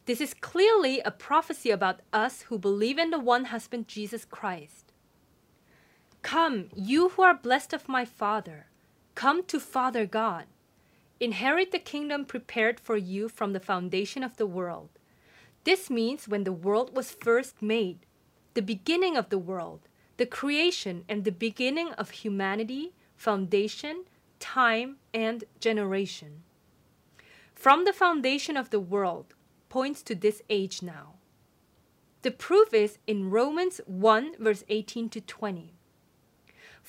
This 0.07 0.23
is 0.23 0.33
clearly 0.33 1.01
a 1.01 1.11
prophecy 1.11 1.71
about 1.71 2.01
us 2.12 2.43
who 2.43 2.59
believe 2.59 2.99
in 2.99 3.11
the 3.11 3.19
one 3.19 3.47
husband 3.47 3.88
Jesus 3.88 4.25
Christ. 4.25 4.90
Come, 6.23 6.69
you 6.75 7.11
who 7.11 7.23
are 7.23 7.35
blessed 7.35 7.73
of 7.73 7.88
my 7.88 8.05
Father, 8.05 8.66
come 9.14 9.44
to 9.44 9.61
Father 9.61 10.07
God. 10.07 10.46
Inherit 11.18 11.70
the 11.70 11.79
kingdom 11.79 12.25
prepared 12.25 12.81
for 12.81 12.96
you 12.96 13.29
from 13.29 13.53
the 13.53 13.61
foundation 13.61 14.23
of 14.23 14.37
the 14.37 14.46
world. 14.46 14.90
This 15.64 15.90
means 15.90 16.27
when 16.27 16.44
the 16.44 16.53
world 16.53 16.96
was 16.96 17.11
first 17.11 17.61
made, 17.61 17.99
the 18.55 18.62
beginning 18.62 19.16
of 19.16 19.29
the 19.29 19.38
world, 19.38 19.81
the 20.16 20.27
creation 20.27 21.05
and 21.09 21.25
the 21.25 21.33
beginning 21.33 21.92
of 21.92 22.11
humanity, 22.11 22.92
foundation, 23.16 24.05
time, 24.38 24.96
and 25.12 25.44
generation. 25.61 26.42
From 27.55 27.85
the 27.85 27.92
foundation 27.92 28.57
of 28.57 28.70
the 28.70 28.81
world 28.81 29.35
points 29.68 30.03
to 30.05 30.14
this 30.14 30.42
age 30.49 30.83
now. 30.83 31.14
The 32.23 32.31
proof 32.31 32.75
is 32.75 32.99
in 33.07 33.31
Romans 33.31 33.81
1, 33.87 34.37
verse 34.38 34.64
18 34.68 35.09
to 35.11 35.20
20. 35.20 35.75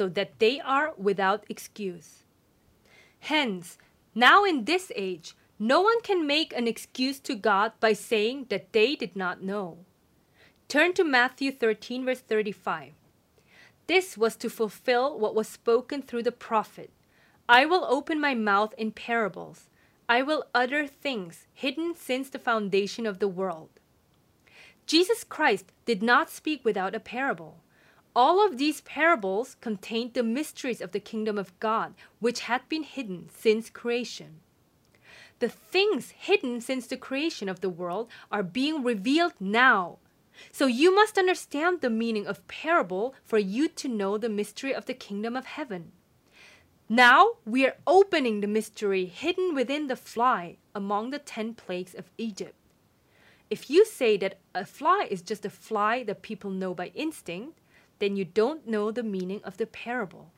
so 0.00 0.08
that 0.08 0.38
they 0.38 0.58
are 0.60 0.94
without 0.96 1.44
excuse. 1.50 2.24
Hence, 3.18 3.76
now 4.14 4.44
in 4.44 4.64
this 4.64 4.90
age, 4.96 5.36
no 5.58 5.82
one 5.82 6.00
can 6.00 6.26
make 6.26 6.54
an 6.54 6.66
excuse 6.66 7.20
to 7.20 7.34
God 7.34 7.72
by 7.80 7.92
saying 7.92 8.46
that 8.48 8.72
they 8.72 8.96
did 8.96 9.14
not 9.14 9.42
know. 9.42 9.84
Turn 10.68 10.94
to 10.94 11.04
Matthew 11.04 11.52
13, 11.52 12.06
verse 12.06 12.20
35. 12.20 12.94
This 13.88 14.16
was 14.16 14.36
to 14.36 14.48
fulfill 14.48 15.18
what 15.18 15.34
was 15.34 15.48
spoken 15.48 16.00
through 16.00 16.22
the 16.22 16.32
prophet 16.32 16.90
I 17.46 17.66
will 17.66 17.84
open 17.84 18.18
my 18.18 18.34
mouth 18.34 18.72
in 18.78 18.92
parables, 18.92 19.68
I 20.08 20.22
will 20.22 20.46
utter 20.54 20.86
things 20.86 21.46
hidden 21.52 21.94
since 21.94 22.30
the 22.30 22.38
foundation 22.38 23.04
of 23.06 23.18
the 23.18 23.28
world. 23.28 23.68
Jesus 24.86 25.24
Christ 25.24 25.72
did 25.84 26.02
not 26.02 26.30
speak 26.30 26.64
without 26.64 26.94
a 26.94 27.00
parable. 27.00 27.60
All 28.14 28.44
of 28.44 28.58
these 28.58 28.80
parables 28.80 29.56
contained 29.60 30.14
the 30.14 30.22
mysteries 30.22 30.80
of 30.80 30.90
the 30.90 31.00
kingdom 31.00 31.38
of 31.38 31.58
God, 31.60 31.94
which 32.18 32.40
had 32.40 32.68
been 32.68 32.82
hidden 32.82 33.28
since 33.32 33.70
creation. 33.70 34.40
The 35.38 35.48
things 35.48 36.10
hidden 36.10 36.60
since 36.60 36.86
the 36.86 36.96
creation 36.96 37.48
of 37.48 37.60
the 37.60 37.70
world 37.70 38.08
are 38.30 38.42
being 38.42 38.82
revealed 38.82 39.34
now. 39.38 39.98
So 40.50 40.66
you 40.66 40.94
must 40.94 41.18
understand 41.18 41.80
the 41.80 41.90
meaning 41.90 42.26
of 42.26 42.46
parable 42.48 43.14
for 43.24 43.38
you 43.38 43.68
to 43.68 43.88
know 43.88 44.18
the 44.18 44.28
mystery 44.28 44.74
of 44.74 44.86
the 44.86 44.94
kingdom 44.94 45.36
of 45.36 45.46
heaven. 45.46 45.92
Now 46.88 47.36
we 47.46 47.64
are 47.66 47.76
opening 47.86 48.40
the 48.40 48.48
mystery 48.48 49.06
hidden 49.06 49.54
within 49.54 49.86
the 49.86 49.96
fly 49.96 50.56
among 50.74 51.10
the 51.10 51.20
ten 51.20 51.54
plagues 51.54 51.94
of 51.94 52.10
Egypt. 52.18 52.56
If 53.48 53.70
you 53.70 53.84
say 53.84 54.16
that 54.16 54.38
a 54.54 54.64
fly 54.64 55.06
is 55.10 55.22
just 55.22 55.44
a 55.44 55.50
fly 55.50 56.02
that 56.04 56.22
people 56.22 56.50
know 56.50 56.74
by 56.74 56.88
instinct, 56.94 57.59
then 58.00 58.16
you 58.16 58.24
don't 58.24 58.66
know 58.66 58.90
the 58.90 59.02
meaning 59.02 59.40
of 59.44 59.56
the 59.56 59.66
parable. 59.66 60.32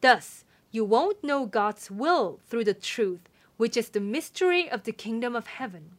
Thus, 0.00 0.44
you 0.70 0.84
won't 0.84 1.22
know 1.22 1.46
God's 1.46 1.90
will 1.90 2.40
through 2.48 2.64
the 2.64 2.74
truth, 2.74 3.20
which 3.56 3.76
is 3.76 3.90
the 3.90 4.00
mystery 4.00 4.68
of 4.68 4.82
the 4.82 4.92
kingdom 4.92 5.36
of 5.36 5.46
heaven. 5.46 5.92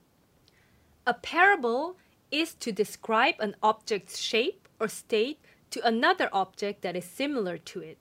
A 1.05 1.13
parable 1.13 1.95
is 2.29 2.53
to 2.55 2.71
describe 2.71 3.35
an 3.39 3.55
object's 3.63 4.19
shape 4.19 4.67
or 4.79 4.87
state 4.87 5.39
to 5.71 5.85
another 5.85 6.29
object 6.33 6.81
that 6.81 6.95
is 6.95 7.05
similar 7.05 7.57
to 7.57 7.79
it. 7.79 7.97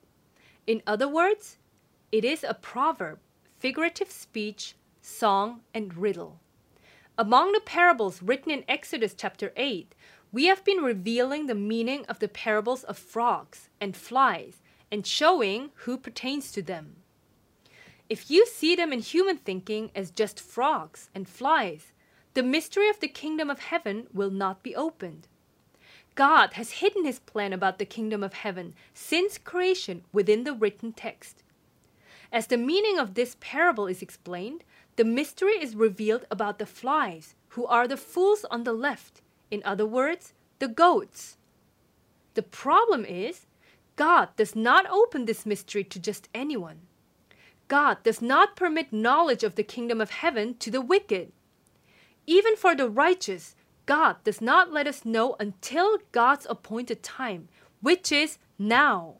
In 0.65 0.81
other 0.85 1.07
words, 1.07 1.57
it 2.11 2.25
is 2.25 2.43
a 2.43 2.53
proverb, 2.53 3.19
figurative 3.57 4.11
speech, 4.11 4.75
song, 5.01 5.61
and 5.73 5.95
riddle. 5.95 6.39
Among 7.17 7.51
the 7.51 7.61
parables 7.61 8.21
written 8.21 8.51
in 8.51 8.63
Exodus 8.67 9.15
chapter 9.17 9.51
8, 9.55 9.95
we 10.31 10.45
have 10.45 10.63
been 10.63 10.83
revealing 10.83 11.47
the 11.47 11.55
meaning 11.55 12.05
of 12.05 12.19
the 12.19 12.27
parables 12.27 12.83
of 12.83 12.97
frogs 12.97 13.69
and 13.79 13.95
flies 13.95 14.61
and 14.91 15.05
showing 15.05 15.69
who 15.85 15.97
pertains 15.97 16.51
to 16.51 16.61
them. 16.61 16.97
If 18.09 18.31
you 18.31 18.45
see 18.45 18.75
them 18.75 18.93
in 18.93 18.99
human 18.99 19.37
thinking 19.37 19.91
as 19.95 20.11
just 20.11 20.39
frogs 20.39 21.09
and 21.13 21.27
flies, 21.27 21.91
the 22.33 22.43
mystery 22.43 22.89
of 22.89 22.99
the 22.99 23.07
kingdom 23.07 23.49
of 23.49 23.59
heaven 23.59 24.07
will 24.13 24.29
not 24.29 24.63
be 24.63 24.75
opened. 24.75 25.27
God 26.15 26.53
has 26.53 26.71
hidden 26.71 27.05
his 27.05 27.19
plan 27.19 27.53
about 27.53 27.79
the 27.79 27.85
kingdom 27.85 28.23
of 28.23 28.33
heaven 28.33 28.73
since 28.93 29.37
creation 29.37 30.03
within 30.11 30.43
the 30.43 30.53
written 30.53 30.93
text. 30.93 31.43
As 32.31 32.47
the 32.47 32.57
meaning 32.57 32.97
of 32.97 33.13
this 33.13 33.37
parable 33.39 33.87
is 33.87 34.01
explained, 34.01 34.63
the 34.95 35.05
mystery 35.05 35.61
is 35.61 35.75
revealed 35.75 36.25
about 36.31 36.59
the 36.59 36.65
flies, 36.65 37.35
who 37.49 37.65
are 37.65 37.87
the 37.87 37.97
fools 37.97 38.45
on 38.49 38.63
the 38.63 38.73
left, 38.73 39.21
in 39.49 39.61
other 39.65 39.85
words, 39.85 40.33
the 40.59 40.67
goats. 40.67 41.37
The 42.33 42.43
problem 42.43 43.05
is, 43.05 43.45
God 43.95 44.29
does 44.35 44.55
not 44.55 44.89
open 44.89 45.25
this 45.25 45.45
mystery 45.45 45.83
to 45.85 45.99
just 45.99 46.29
anyone. 46.33 46.81
God 47.67 47.97
does 48.03 48.21
not 48.21 48.55
permit 48.55 48.93
knowledge 48.93 49.43
of 49.43 49.55
the 49.55 49.63
kingdom 49.63 49.99
of 49.99 50.11
heaven 50.11 50.55
to 50.59 50.71
the 50.71 50.81
wicked. 50.81 51.31
Even 52.25 52.55
for 52.55 52.75
the 52.75 52.89
righteous, 52.89 53.55
God 53.85 54.17
does 54.23 54.41
not 54.41 54.71
let 54.71 54.87
us 54.87 55.05
know 55.05 55.35
until 55.39 55.97
God's 56.11 56.45
appointed 56.49 57.01
time, 57.01 57.47
which 57.81 58.11
is 58.11 58.37
now. 58.59 59.15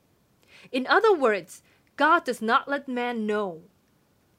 In 0.70 0.86
other 0.86 1.14
words, 1.14 1.62
God 1.96 2.24
does 2.24 2.40
not 2.40 2.68
let 2.68 2.88
man 2.88 3.26
know 3.26 3.62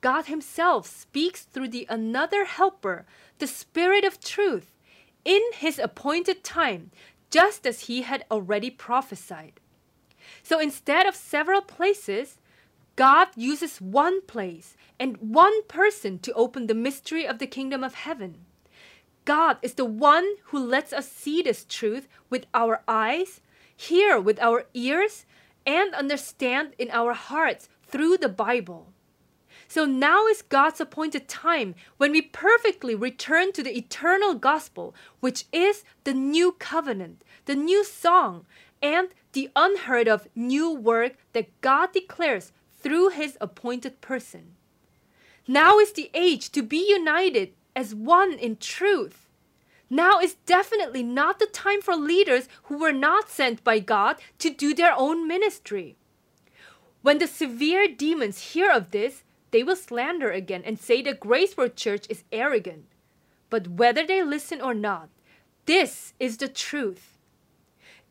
God 0.02 0.28
Himself 0.28 0.88
speaks 0.88 1.44
through 1.44 1.70
the 1.70 1.86
another 1.90 2.46
helper, 2.46 3.06
the 3.40 3.48
Spirit 3.48 4.06
of 4.06 4.20
truth, 4.20 4.74
in 5.30 5.42
His 5.54 5.78
appointed 5.78 6.44
time, 6.44 6.90
just 7.30 7.68
as 7.68 7.82
He 7.82 8.02
had 8.02 8.26
already 8.32 8.72
prophesied. 8.72 9.60
So 10.42 10.60
instead 10.60 11.06
of 11.06 11.16
several 11.16 11.62
places, 11.62 12.40
God 12.96 13.28
uses 13.36 13.80
one 13.80 14.22
place 14.26 14.76
and 15.00 15.18
one 15.18 15.62
person 15.68 16.18
to 16.20 16.34
open 16.34 16.66
the 16.66 16.74
mystery 16.74 17.28
of 17.28 17.38
the 17.38 17.46
kingdom 17.46 17.84
of 17.84 17.94
heaven. 17.94 18.38
God 19.24 19.58
is 19.62 19.76
the 19.76 19.86
one 19.86 20.28
who 20.46 20.58
lets 20.58 20.92
us 20.92 21.08
see 21.08 21.44
this 21.44 21.64
truth 21.64 22.08
with 22.32 22.48
our 22.56 22.82
eyes, 22.88 23.40
hear 23.78 24.20
with 24.20 24.40
our 24.40 24.66
ears, 24.74 25.28
and 25.64 25.94
understand 25.94 26.74
in 26.80 26.90
our 26.90 27.14
hearts 27.14 27.70
through 27.84 28.18
the 28.18 28.30
Bible. 28.30 28.88
So 29.70 29.86
now 29.86 30.26
is 30.26 30.42
God's 30.42 30.82
appointed 30.82 31.28
time 31.28 31.76
when 31.98 32.12
we 32.12 32.24
perfectly 32.24 32.96
return 32.96 33.52
to 33.54 33.62
the 33.62 33.78
eternal 33.78 34.34
gospel, 34.34 34.96
which 35.20 35.46
is 35.54 35.84
the 36.06 36.14
new 36.14 36.54
covenant, 36.54 37.24
the 37.46 37.54
new 37.54 37.86
song, 37.86 38.48
and 38.82 39.10
the 39.34 39.52
unheard 39.56 40.08
of 40.08 40.28
new 40.34 40.72
work 40.72 41.14
that 41.34 41.62
God 41.62 41.94
declares 41.94 42.52
through 42.80 43.10
his 43.10 43.38
appointed 43.40 44.02
person. 44.02 44.56
Now 45.48 45.78
is 45.78 45.94
the 45.94 46.10
age 46.16 46.52
to 46.54 46.64
be 46.64 46.90
united 46.90 47.54
as 47.76 47.94
one 47.94 48.34
in 48.34 48.58
truth. 48.58 49.28
Now 49.88 50.20
is 50.20 50.38
definitely 50.48 51.04
not 51.04 51.38
the 51.38 51.46
time 51.46 51.84
for 51.84 51.96
leaders 51.96 52.50
who 52.64 52.80
were 52.80 52.92
not 52.92 53.30
sent 53.30 53.64
by 53.64 53.78
God 53.78 54.18
to 54.40 54.50
do 54.50 54.74
their 54.74 54.96
own 54.98 55.28
ministry. 55.28 55.96
When 57.04 57.20
the 57.20 57.28
severe 57.28 57.88
demons 57.88 58.54
hear 58.54 58.72
of 58.72 58.90
this, 58.90 59.24
they 59.52 59.64
will 59.64 59.76
slander 59.76 60.32
again 60.32 60.64
and 60.66 60.80
say 60.80 61.02
the 61.02 61.14
Grace 61.14 61.58
Road 61.58 61.76
Church 61.76 62.06
is 62.10 62.24
arrogant. 62.32 62.86
But 63.50 63.68
whether 63.68 64.06
they 64.06 64.24
listen 64.24 64.62
or 64.62 64.74
not, 64.74 65.10
this 65.66 66.14
is 66.20 66.38
the 66.38 66.48
truth. 66.48 67.18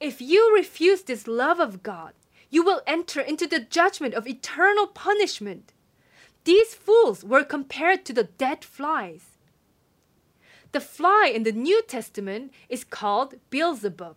If 0.00 0.20
you 0.20 0.54
refuse 0.54 1.02
this 1.02 1.26
love 1.26 1.60
of 1.60 1.82
God, 1.82 2.12
you 2.50 2.62
will 2.62 2.82
enter 2.86 3.20
into 3.20 3.46
the 3.46 3.60
judgment 3.60 4.14
of 4.14 4.26
eternal 4.26 4.86
punishment. 4.86 5.72
These 6.44 6.74
fools 6.74 7.24
were 7.24 7.44
compared 7.44 8.04
to 8.06 8.12
the 8.12 8.24
dead 8.24 8.64
flies. 8.64 9.38
The 10.72 10.80
fly 10.80 11.30
in 11.34 11.42
the 11.42 11.52
New 11.52 11.82
Testament 11.82 12.52
is 12.68 12.84
called 12.84 13.34
Beelzebub. 13.50 14.16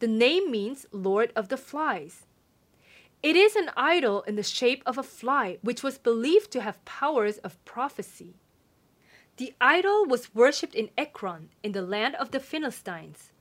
The 0.00 0.08
name 0.08 0.50
means 0.50 0.86
Lord 0.92 1.32
of 1.36 1.48
the 1.48 1.56
Flies. 1.56 2.24
It 3.22 3.36
is 3.36 3.54
an 3.54 3.70
idol 3.76 4.22
in 4.22 4.36
the 4.36 4.42
shape 4.42 4.82
of 4.86 4.96
a 4.96 5.02
fly, 5.02 5.58
which 5.60 5.82
was 5.82 5.98
believed 5.98 6.50
to 6.52 6.62
have 6.62 6.82
powers 6.86 7.36
of 7.38 7.62
prophecy. 7.66 8.34
The 9.36 9.52
idol 9.60 10.06
was 10.06 10.34
worshipped 10.34 10.74
in 10.74 10.88
Ekron, 10.96 11.50
in 11.62 11.72
the 11.72 11.82
land 11.82 12.14
of 12.14 12.30
the 12.30 12.40
Philistines. 12.40 13.32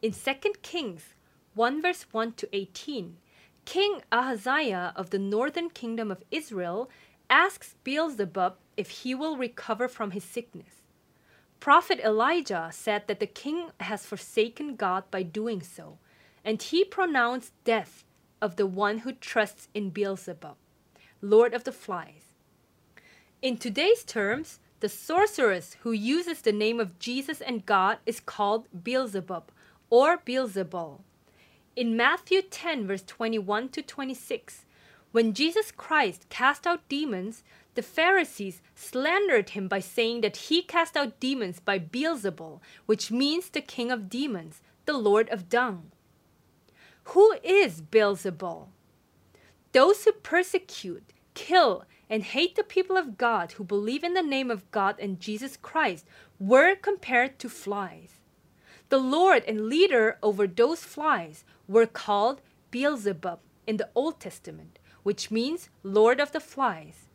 In 0.00 0.12
2 0.12 0.52
Kings 0.62 1.14
1 1.54 1.82
verse 1.82 2.06
1 2.12 2.32
to 2.34 2.48
18, 2.52 3.16
King 3.64 4.02
Ahaziah 4.12 4.92
of 4.94 5.10
the 5.10 5.18
northern 5.18 5.70
kingdom 5.70 6.10
of 6.12 6.22
Israel 6.30 6.88
asks 7.28 7.74
Beelzebub 7.82 8.56
if 8.76 8.90
he 8.90 9.14
will 9.14 9.36
recover 9.36 9.88
from 9.88 10.12
his 10.12 10.24
sickness. 10.24 10.82
prophet 11.58 11.98
Elijah 12.04 12.68
said 12.72 13.08
that 13.08 13.18
the 13.18 13.26
king 13.26 13.70
has 13.80 14.06
forsaken 14.06 14.76
God 14.76 15.10
by 15.10 15.22
doing 15.22 15.62
so, 15.62 15.98
and 16.44 16.60
he 16.60 16.84
pronounced 16.84 17.52
death 17.64 18.03
of 18.44 18.56
the 18.56 18.66
one 18.66 18.98
who 18.98 19.12
trusts 19.12 19.68
in 19.72 19.88
Beelzebub, 19.88 20.56
Lord 21.22 21.54
of 21.54 21.64
the 21.64 21.72
Flies. 21.72 22.34
In 23.40 23.56
today's 23.56 24.04
terms, 24.04 24.60
the 24.80 24.88
sorceress 24.90 25.78
who 25.80 25.92
uses 25.92 26.42
the 26.42 26.52
name 26.52 26.78
of 26.78 26.98
Jesus 26.98 27.40
and 27.40 27.64
God 27.64 27.96
is 28.04 28.20
called 28.20 28.68
Beelzebub 28.84 29.50
or 29.88 30.18
Beelzebul. 30.18 31.00
In 31.74 31.96
Matthew 31.96 32.42
10, 32.42 32.86
verse 32.86 33.02
21 33.06 33.70
to 33.70 33.80
26, 33.80 34.66
when 35.12 35.32
Jesus 35.32 35.72
Christ 35.72 36.26
cast 36.28 36.66
out 36.66 36.86
demons, 36.90 37.44
the 37.74 37.82
Pharisees 37.82 38.60
slandered 38.74 39.50
him 39.50 39.68
by 39.68 39.80
saying 39.80 40.20
that 40.20 40.36
he 40.36 40.60
cast 40.60 40.98
out 40.98 41.18
demons 41.18 41.60
by 41.60 41.78
Beelzebul, 41.78 42.60
which 42.84 43.10
means 43.10 43.48
the 43.48 43.62
king 43.62 43.90
of 43.90 44.10
demons, 44.10 44.60
the 44.84 44.92
lord 44.92 45.30
of 45.30 45.48
dung. 45.48 45.92
Who 47.08 47.36
is 47.42 47.80
Beelzebul? 47.80 48.68
Those 49.72 50.04
who 50.04 50.12
persecute, 50.12 51.12
kill, 51.34 51.84
and 52.08 52.22
hate 52.22 52.54
the 52.56 52.64
people 52.64 52.96
of 52.96 53.18
God 53.18 53.52
who 53.52 53.64
believe 53.64 54.04
in 54.04 54.14
the 54.14 54.22
name 54.22 54.50
of 54.50 54.70
God 54.70 54.96
and 54.98 55.20
Jesus 55.20 55.56
Christ 55.56 56.06
were 56.38 56.74
compared 56.74 57.38
to 57.38 57.48
flies. 57.48 58.20
The 58.88 58.98
Lord 58.98 59.44
and 59.46 59.68
leader 59.68 60.18
over 60.22 60.46
those 60.46 60.84
flies 60.84 61.44
were 61.66 61.86
called 61.86 62.40
Beelzebub 62.70 63.40
in 63.66 63.76
the 63.78 63.88
Old 63.94 64.20
Testament, 64.20 64.78
which 65.02 65.30
means 65.30 65.70
Lord 65.82 66.20
of 66.20 66.32
the 66.32 66.40
Flies. 66.40 67.08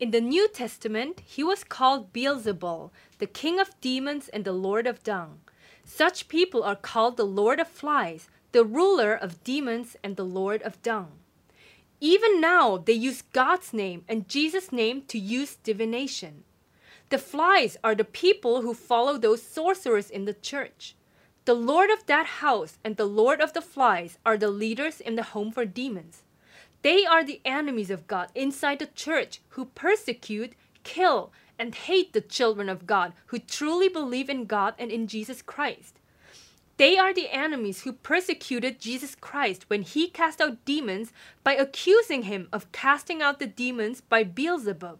In 0.00 0.10
the 0.10 0.20
New 0.20 0.48
Testament, 0.48 1.22
he 1.24 1.44
was 1.44 1.62
called 1.62 2.12
Beelzebul, 2.12 2.90
the 3.18 3.26
king 3.26 3.60
of 3.60 3.80
demons 3.80 4.28
and 4.28 4.44
the 4.44 4.52
lord 4.52 4.86
of 4.86 5.02
dung. 5.02 5.40
Such 5.84 6.28
people 6.28 6.62
are 6.62 6.76
called 6.76 7.16
the 7.16 7.24
lord 7.24 7.60
of 7.60 7.68
flies, 7.68 8.28
the 8.54 8.64
ruler 8.64 9.12
of 9.12 9.42
demons 9.42 9.96
and 10.04 10.14
the 10.14 10.24
lord 10.24 10.62
of 10.62 10.80
dung. 10.80 11.08
Even 12.00 12.40
now, 12.40 12.76
they 12.76 12.92
use 12.92 13.20
God's 13.20 13.72
name 13.72 14.04
and 14.08 14.28
Jesus' 14.28 14.70
name 14.70 15.02
to 15.08 15.18
use 15.18 15.56
divination. 15.56 16.44
The 17.10 17.18
flies 17.18 17.76
are 17.82 17.96
the 17.96 18.04
people 18.04 18.62
who 18.62 18.72
follow 18.72 19.18
those 19.18 19.42
sorcerers 19.42 20.08
in 20.08 20.24
the 20.24 20.32
church. 20.32 20.94
The 21.46 21.54
lord 21.54 21.90
of 21.90 22.06
that 22.06 22.26
house 22.26 22.78
and 22.84 22.96
the 22.96 23.06
lord 23.06 23.40
of 23.40 23.54
the 23.54 23.60
flies 23.60 24.18
are 24.24 24.38
the 24.38 24.50
leaders 24.50 25.00
in 25.00 25.16
the 25.16 25.34
home 25.34 25.50
for 25.50 25.64
demons. 25.64 26.22
They 26.82 27.04
are 27.04 27.24
the 27.24 27.40
enemies 27.44 27.90
of 27.90 28.06
God 28.06 28.28
inside 28.36 28.78
the 28.78 28.86
church 28.86 29.40
who 29.48 29.64
persecute, 29.64 30.52
kill, 30.84 31.32
and 31.58 31.74
hate 31.74 32.12
the 32.12 32.20
children 32.20 32.68
of 32.68 32.86
God 32.86 33.14
who 33.26 33.40
truly 33.40 33.88
believe 33.88 34.30
in 34.30 34.44
God 34.44 34.74
and 34.78 34.92
in 34.92 35.08
Jesus 35.08 35.42
Christ. 35.42 35.98
They 36.76 36.98
are 36.98 37.14
the 37.14 37.30
enemies 37.30 37.82
who 37.82 37.92
persecuted 37.92 38.80
Jesus 38.80 39.14
Christ 39.14 39.70
when 39.70 39.82
he 39.82 40.08
cast 40.08 40.40
out 40.40 40.64
demons 40.64 41.12
by 41.44 41.54
accusing 41.54 42.22
him 42.22 42.48
of 42.52 42.72
casting 42.72 43.22
out 43.22 43.38
the 43.38 43.46
demons 43.46 44.00
by 44.00 44.24
Beelzebub. 44.24 44.98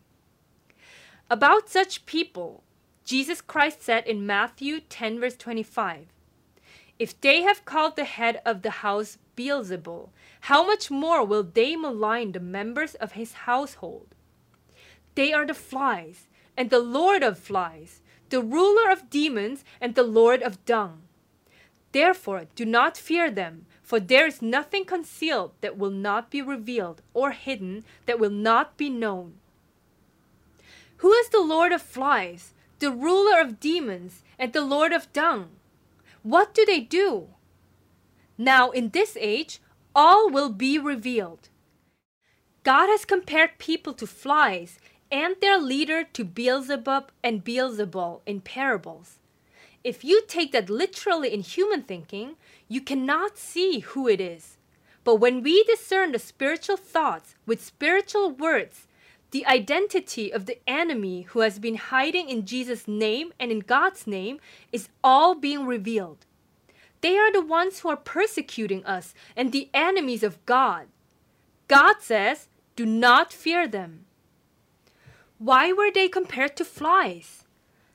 About 1.29 1.69
such 1.69 2.07
people, 2.07 2.63
Jesus 3.05 3.41
Christ 3.41 3.83
said 3.83 4.07
in 4.07 4.27
Matthew 4.27 4.81
10, 4.81 5.19
verse 5.19 5.37
25, 5.37 6.07
If 6.99 7.21
they 7.21 7.43
have 7.43 7.65
called 7.65 7.97
the 7.97 8.05
head 8.05 8.41
of 8.47 8.63
the 8.63 8.71
house 8.71 9.19
Beelzebul, 9.37 10.11
how 10.43 10.65
much 10.65 10.91
more 10.91 11.25
will 11.25 11.43
they 11.43 11.75
malign 11.75 12.33
the 12.33 12.41
members 12.41 12.95
of 12.95 13.13
his 13.13 13.33
household? 13.33 14.15
They 15.17 15.33
are 15.33 15.47
the 15.47 15.55
flies, 15.55 16.29
and 16.57 16.71
the 16.71 16.79
Lord 16.79 17.23
of 17.23 17.39
flies, 17.39 18.01
the 18.29 18.41
ruler 18.41 18.91
of 18.91 19.11
demons, 19.11 19.65
and 19.81 19.95
the 19.95 20.03
Lord 20.05 20.43
of 20.43 20.65
dung. 20.65 21.04
Therefore, 21.95 22.47
do 22.57 22.65
not 22.65 22.97
fear 22.97 23.31
them, 23.31 23.67
for 23.81 24.01
there 24.01 24.27
is 24.27 24.43
nothing 24.43 24.85
concealed 24.85 25.53
that 25.61 25.79
will 25.79 25.93
not 25.93 26.29
be 26.29 26.43
revealed, 26.43 27.03
or 27.15 27.31
hidden 27.31 27.85
that 28.07 28.19
will 28.19 28.33
not 28.51 28.77
be 28.77 28.91
known. 28.91 29.35
Who 30.97 31.13
is 31.13 31.29
the 31.29 31.41
Lord 31.41 31.71
of 31.71 31.81
flies, 31.81 32.53
the 32.81 32.91
ruler 32.91 33.41
of 33.41 33.61
demons, 33.61 34.25
and 34.41 34.53
the 34.53 34.61
Lord 34.61 34.93
of 34.93 35.13
dung? 35.13 35.51
What 36.25 36.53
do 36.53 36.67
they 36.67 36.81
do? 36.81 37.29
Now, 38.37 38.73
in 38.73 38.89
this 38.89 39.17
age, 39.21 39.61
all 39.95 40.29
will 40.29 40.51
be 40.51 40.81
revealed. 40.81 41.49
God 42.65 42.89
has 42.89 43.05
compared 43.05 43.59
people 43.59 43.93
to 43.95 44.07
flies 44.09 44.81
and 45.13 45.37
their 45.41 45.59
leader 45.59 46.03
to 46.03 46.25
Beelzebub 46.25 47.13
and 47.23 47.45
Beelzebul 47.45 48.23
in 48.27 48.41
parables 48.41 49.21
if 49.85 50.03
you 50.03 50.23
take 50.27 50.53
that 50.53 50.71
literally 50.71 51.33
in 51.33 51.43
human 51.43 51.83
thinking, 51.83 52.37
you 52.69 52.81
cannot 52.81 53.37
see 53.39 53.81
who 53.81 54.09
it 54.09 54.21
is. 54.21 54.57
But 55.05 55.17
when 55.17 55.43
we 55.43 55.63
discern 55.65 56.13
the 56.13 56.19
spiritual 56.19 56.79
thoughts 56.79 57.35
with 57.47 57.63
spiritual 57.63 58.31
words, 58.31 58.89
the 59.31 59.47
identity 59.47 60.33
of 60.33 60.47
the 60.47 60.59
enemy 60.67 61.23
who 61.23 61.41
has 61.41 61.59
been 61.59 61.77
hiding 61.77 62.31
in 62.31 62.47
Jesus' 62.47 62.89
name 62.89 63.33
and 63.39 63.51
in 63.51 63.61
God's 63.61 64.07
name 64.07 64.41
is 64.73 64.89
all 65.03 65.35
being 65.35 65.67
revealed. 65.67 66.25
They 67.03 67.19
are 67.19 67.31
the 67.31 67.43
ones 67.45 67.81
who 67.81 67.91
are 67.91 67.97
persecuting 67.97 68.83
us 68.87 69.13
and 69.37 69.53
the 69.53 69.69
enemies 69.75 70.23
of 70.23 70.45
God. 70.47 70.87
God 71.69 71.97
says, 72.01 72.49
Do 72.77 72.87
not 72.87 73.33
fear 73.33 73.69
them. 73.69 74.07
Why 75.39 75.73
were 75.73 75.91
they 75.91 76.09
compared 76.09 76.57
to 76.57 76.65
flies? 76.65 77.44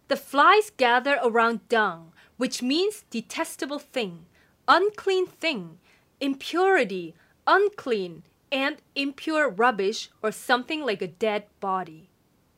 The 0.09 0.17
flies 0.17 0.71
gather 0.75 1.19
around 1.23 1.69
dung, 1.69 2.13
which 2.37 2.63
means 2.63 3.05
detestable 3.11 3.77
thing, 3.77 4.25
unclean 4.67 5.27
thing, 5.27 5.77
impurity, 6.19 7.13
unclean, 7.45 8.23
and 8.51 8.77
impure 8.95 9.47
rubbish 9.47 10.09
or 10.23 10.31
something 10.31 10.83
like 10.83 11.03
a 11.03 11.07
dead 11.07 11.43
body. 11.59 12.09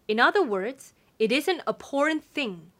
In 0.07 0.17
other 0.17 0.41
words, 0.41 0.93
it 1.19 1.29
is 1.29 1.49
an 1.49 1.61
abhorrent 1.67 2.23
thing. 2.23 2.71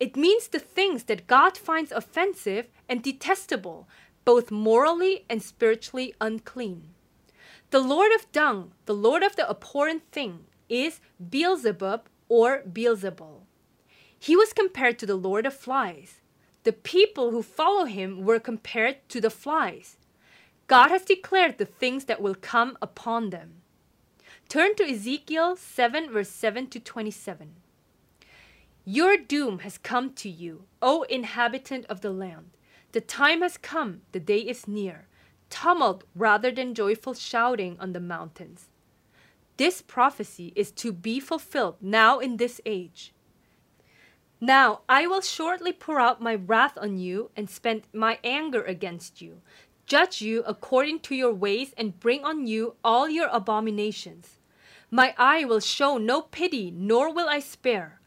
It 0.00 0.16
means 0.16 0.48
the 0.48 0.58
things 0.58 1.04
that 1.04 1.28
God 1.28 1.56
finds 1.56 1.92
offensive 1.92 2.66
and 2.88 3.04
detestable, 3.04 3.86
both 4.24 4.50
morally 4.50 5.26
and 5.30 5.40
spiritually 5.40 6.12
unclean. 6.20 6.88
The 7.70 7.78
Lord 7.78 8.10
of 8.12 8.32
dung, 8.32 8.72
the 8.86 8.94
Lord 8.94 9.22
of 9.22 9.36
the 9.36 9.48
abhorrent 9.48 10.10
thing, 10.10 10.46
is 10.68 10.98
Beelzebub 11.30 12.08
or 12.28 12.62
Beelzebul. 12.68 13.42
He 14.18 14.36
was 14.36 14.52
compared 14.52 14.98
to 14.98 15.06
the 15.06 15.16
Lord 15.16 15.46
of 15.46 15.54
Flies. 15.54 16.20
The 16.64 16.72
people 16.72 17.30
who 17.30 17.42
follow 17.42 17.84
him 17.84 18.24
were 18.24 18.40
compared 18.40 19.08
to 19.10 19.20
the 19.20 19.30
flies. 19.30 19.96
God 20.66 20.90
has 20.90 21.04
declared 21.04 21.56
the 21.56 21.64
things 21.64 22.04
that 22.06 22.20
will 22.20 22.34
come 22.34 22.76
upon 22.82 23.30
them. 23.30 23.62
Turn 24.48 24.74
to 24.76 24.84
Ezekiel 24.84 25.56
7, 25.56 26.10
verse 26.10 26.28
7 26.28 26.66
to 26.68 26.80
27. 26.80 27.54
Your 28.84 29.16
doom 29.16 29.60
has 29.60 29.78
come 29.78 30.12
to 30.14 30.28
you, 30.28 30.64
O 30.82 31.02
inhabitant 31.02 31.86
of 31.86 32.00
the 32.00 32.10
land. 32.10 32.50
The 32.92 33.00
time 33.00 33.42
has 33.42 33.56
come, 33.56 34.00
the 34.12 34.20
day 34.20 34.38
is 34.38 34.66
near. 34.66 35.06
Tumult 35.50 36.04
rather 36.14 36.50
than 36.50 36.74
joyful 36.74 37.14
shouting 37.14 37.76
on 37.78 37.92
the 37.92 38.00
mountains. 38.00 38.68
This 39.58 39.82
prophecy 39.82 40.52
is 40.56 40.70
to 40.72 40.92
be 40.92 41.20
fulfilled 41.20 41.76
now 41.80 42.18
in 42.18 42.36
this 42.36 42.60
age. 42.66 43.12
Now 44.40 44.82
I 44.88 45.06
will 45.06 45.20
shortly 45.20 45.72
pour 45.72 45.98
out 45.98 46.22
my 46.22 46.34
wrath 46.34 46.78
on 46.78 46.98
you 46.98 47.30
and 47.36 47.50
spend 47.50 47.82
my 47.92 48.18
anger 48.22 48.62
against 48.62 49.20
you, 49.20 49.40
judge 49.86 50.20
you 50.22 50.44
according 50.46 51.00
to 51.00 51.14
your 51.14 51.32
ways, 51.32 51.74
and 51.76 51.98
bring 51.98 52.24
on 52.24 52.46
you 52.46 52.76
all 52.84 53.08
your 53.08 53.28
abominations. 53.32 54.38
My 54.90 55.14
eye 55.18 55.44
will 55.44 55.60
show 55.60 55.98
no 55.98 56.22
pity, 56.22 56.70
nor 56.70 57.12
will 57.12 57.28
I 57.28 57.40
spare. 57.40 58.00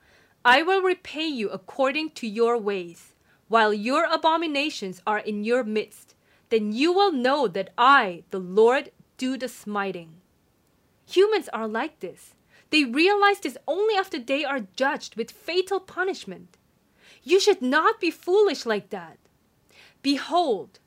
I 0.44 0.64
will 0.64 0.82
repay 0.82 1.28
you 1.28 1.50
according 1.50 2.12
to 2.12 2.28
your 2.28 2.58
ways, 2.58 3.14
while 3.48 3.74
your 3.74 4.06
abominations 4.06 5.02
are 5.06 5.20
in 5.20 5.44
your 5.44 5.64
midst. 5.64 6.16
Then 6.50 6.72
you 6.72 6.92
will 6.92 7.12
know 7.12 7.48
that 7.48 7.72
I, 7.78 8.24
the 8.32 8.40
Lord, 8.40 8.92
do 9.18 9.38
the 9.38 9.48
smiting. 9.48 10.16
Humans 11.06 11.50
are 11.54 11.68
like 11.68 12.00
this. 12.00 12.34
They 12.72 12.86
realize 12.86 13.40
this 13.40 13.58
only 13.68 13.96
after 13.96 14.18
they 14.18 14.44
are 14.44 14.68
judged 14.76 15.16
with 15.16 15.30
fatal 15.30 15.80
punishment. 15.80 16.58
You 17.24 17.40
should 17.40 17.62
not 17.62 18.00
be 18.00 18.10
foolish 18.10 18.66
like 18.66 18.90
that. 18.90 19.18
Behold, 20.02 20.80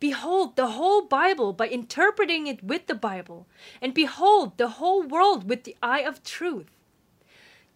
behold 0.00 0.56
the 0.56 0.68
whole 0.68 1.02
Bible 1.02 1.52
by 1.52 1.68
interpreting 1.68 2.46
it 2.46 2.62
with 2.62 2.86
the 2.86 2.94
Bible, 2.94 3.46
and 3.82 3.92
behold 3.92 4.56
the 4.56 4.68
whole 4.68 5.02
world 5.02 5.48
with 5.48 5.64
the 5.64 5.76
eye 5.82 6.00
of 6.00 6.22
truth. 6.22 6.70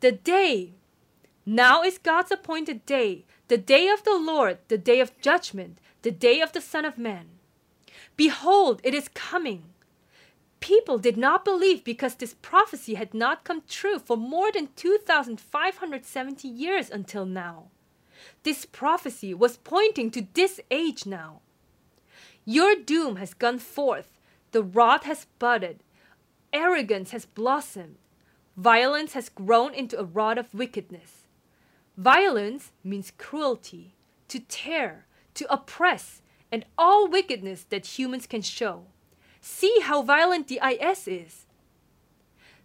The 0.01 0.13
day, 0.13 0.73
now 1.45 1.83
is 1.83 1.99
God's 1.99 2.31
appointed 2.31 2.87
day, 2.87 3.25
the 3.49 3.59
day 3.59 3.89
of 3.89 4.05
the 4.05 4.17
Lord, 4.17 4.59
the 4.69 4.79
day 4.79 5.01
of 5.01 5.21
judgment, 5.21 5.79
the 6.03 6.11
day 6.13 6.41
of 6.41 6.53
the 6.53 6.61
Son 6.61 6.85
of 6.85 6.97
Man. 6.97 7.27
Behold, 8.17 8.81
it 8.85 8.95
is 8.95 9.09
coming. 9.09 9.65
People 10.61 10.99
did 10.99 11.17
not 11.17 11.45
believe 11.45 11.83
because 11.83 12.15
this 12.15 12.35
prophecy 12.35 12.95
had 12.95 13.15
not 13.15 13.45
come 13.45 13.63
true 13.67 13.99
for 13.99 14.17
more 14.17 14.53
than 14.53 14.69
2,570 14.77 16.47
years 16.47 16.91
until 16.91 17.25
now. 17.25 17.69
This 18.43 18.67
prophecy 18.67 19.33
was 19.33 19.57
pointing 19.57 20.11
to 20.11 20.27
this 20.35 20.61
age 20.71 21.07
now. 21.07 21.41
Your 22.45 22.75
doom 22.75 23.17
has 23.17 23.35
gone 23.35 23.59
forth, 23.59 24.19
the 24.53 24.63
rod 24.63 25.05
has 25.05 25.27
budded, 25.39 25.83
arrogance 26.53 27.13
has 27.13 27.25
blossomed, 27.25 27.97
violence 28.57 29.15
has 29.15 29.29
grown 29.29 29.73
into 29.73 29.99
a 29.99 30.05
rod 30.05 30.37
of 30.37 30.53
wickedness. 30.53 31.25
Violence 31.97 32.73
means 32.85 33.13
cruelty, 33.17 33.95
to 34.29 34.41
tear, 34.41 35.07
to 35.35 35.51
oppress, 35.53 36.23
and 36.53 36.65
all 36.77 37.09
wickedness 37.09 37.65
that 37.71 37.99
humans 37.99 38.27
can 38.27 38.43
show. 38.43 38.85
See 39.41 39.81
how 39.83 40.03
violent 40.03 40.49
the 40.49 40.61
IS 40.63 41.09
is. 41.09 41.47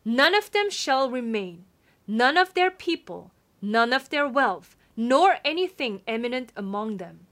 None 0.04 0.36
of 0.36 0.52
them 0.52 0.70
shall 0.70 1.10
remain, 1.10 1.66
none 2.08 2.38
of 2.38 2.54
their 2.54 2.70
people, 2.70 3.32
none 3.62 3.92
of 3.94 4.10
their 4.10 4.28
wealth, 4.28 4.76
nor 4.96 5.38
anything 5.44 6.02
eminent 6.08 6.52
among 6.56 6.98
them. 6.98 7.28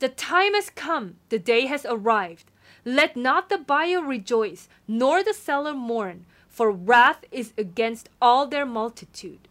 The 0.00 0.08
time 0.08 0.54
has 0.54 0.70
come, 0.70 1.16
the 1.28 1.38
day 1.38 1.66
has 1.66 1.86
arrived. 1.88 2.50
Let 2.84 3.16
not 3.16 3.48
the 3.48 3.58
buyer 3.58 4.00
rejoice, 4.00 4.68
nor 4.88 5.22
the 5.22 5.34
seller 5.34 5.74
mourn, 5.74 6.24
for 6.48 6.70
wrath 6.70 7.24
is 7.30 7.52
against 7.58 8.08
all 8.20 8.46
their 8.46 8.66
multitude. 8.66 9.46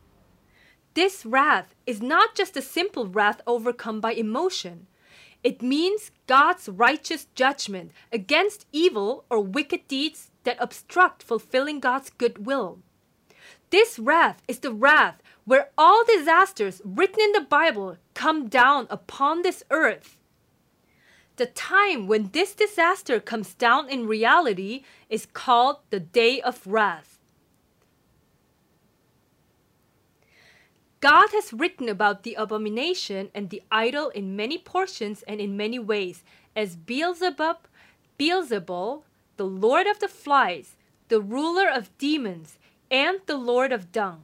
This 0.96 1.26
wrath 1.26 1.76
is 1.86 2.02
not 2.02 2.36
just 2.36 2.58
a 2.58 2.62
simple 2.62 3.08
wrath 3.08 3.42
overcome 3.46 4.02
by 4.02 4.14
emotion. 4.14 4.88
It 5.44 5.62
means 5.62 6.12
God's 6.28 6.68
righteous 6.68 7.28
judgment 7.34 7.92
against 8.12 8.66
evil 8.72 9.26
or 9.30 9.40
wicked 9.40 9.88
deeds 9.88 10.32
that 10.44 10.58
obstruct 10.60 11.24
fulfilling 11.24 11.80
God's 11.80 12.10
good 12.10 12.46
will. 12.46 12.80
This 13.70 14.00
wrath 14.00 14.42
is 14.48 14.60
the 14.60 14.74
wrath 14.74 15.22
where 15.46 15.70
all 15.78 16.04
disasters 16.04 16.82
written 16.84 17.22
in 17.22 17.32
the 17.32 17.42
Bible 17.42 17.98
come 18.14 18.48
down 18.48 18.88
upon 18.90 19.42
this 19.42 19.64
earth. 19.70 20.18
The 21.38 21.46
time 21.46 22.08
when 22.08 22.32
this 22.32 22.54
disaster 22.54 23.20
comes 23.20 23.54
down 23.54 23.90
in 23.90 24.08
reality 24.08 24.84
is 25.10 25.26
called 25.26 25.78
the 25.90 26.00
day 26.00 26.42
of 26.42 26.68
wrath. 26.68 27.19
God 31.02 31.30
has 31.32 31.54
written 31.54 31.88
about 31.88 32.24
the 32.24 32.34
abomination 32.34 33.30
and 33.34 33.50
the 33.50 33.64
idol 33.72 34.10
in 34.10 34.36
many 34.36 34.58
portions 34.58 35.24
and 35.24 35.40
in 35.40 35.56
many 35.56 35.80
ways, 35.80 36.24
as 36.58 36.76
Beelzebub, 36.76 37.58
Beelzebul, 38.18 39.04
the 39.38 39.46
Lord 39.46 39.88
of 39.88 40.00
the 40.00 40.10
flies, 40.10 40.76
the 41.08 41.22
ruler 41.22 41.70
of 41.70 41.98
demons, 41.98 42.58
and 42.92 43.22
the 43.28 43.38
Lord 43.38 43.72
of 43.72 43.94
dung. 43.94 44.24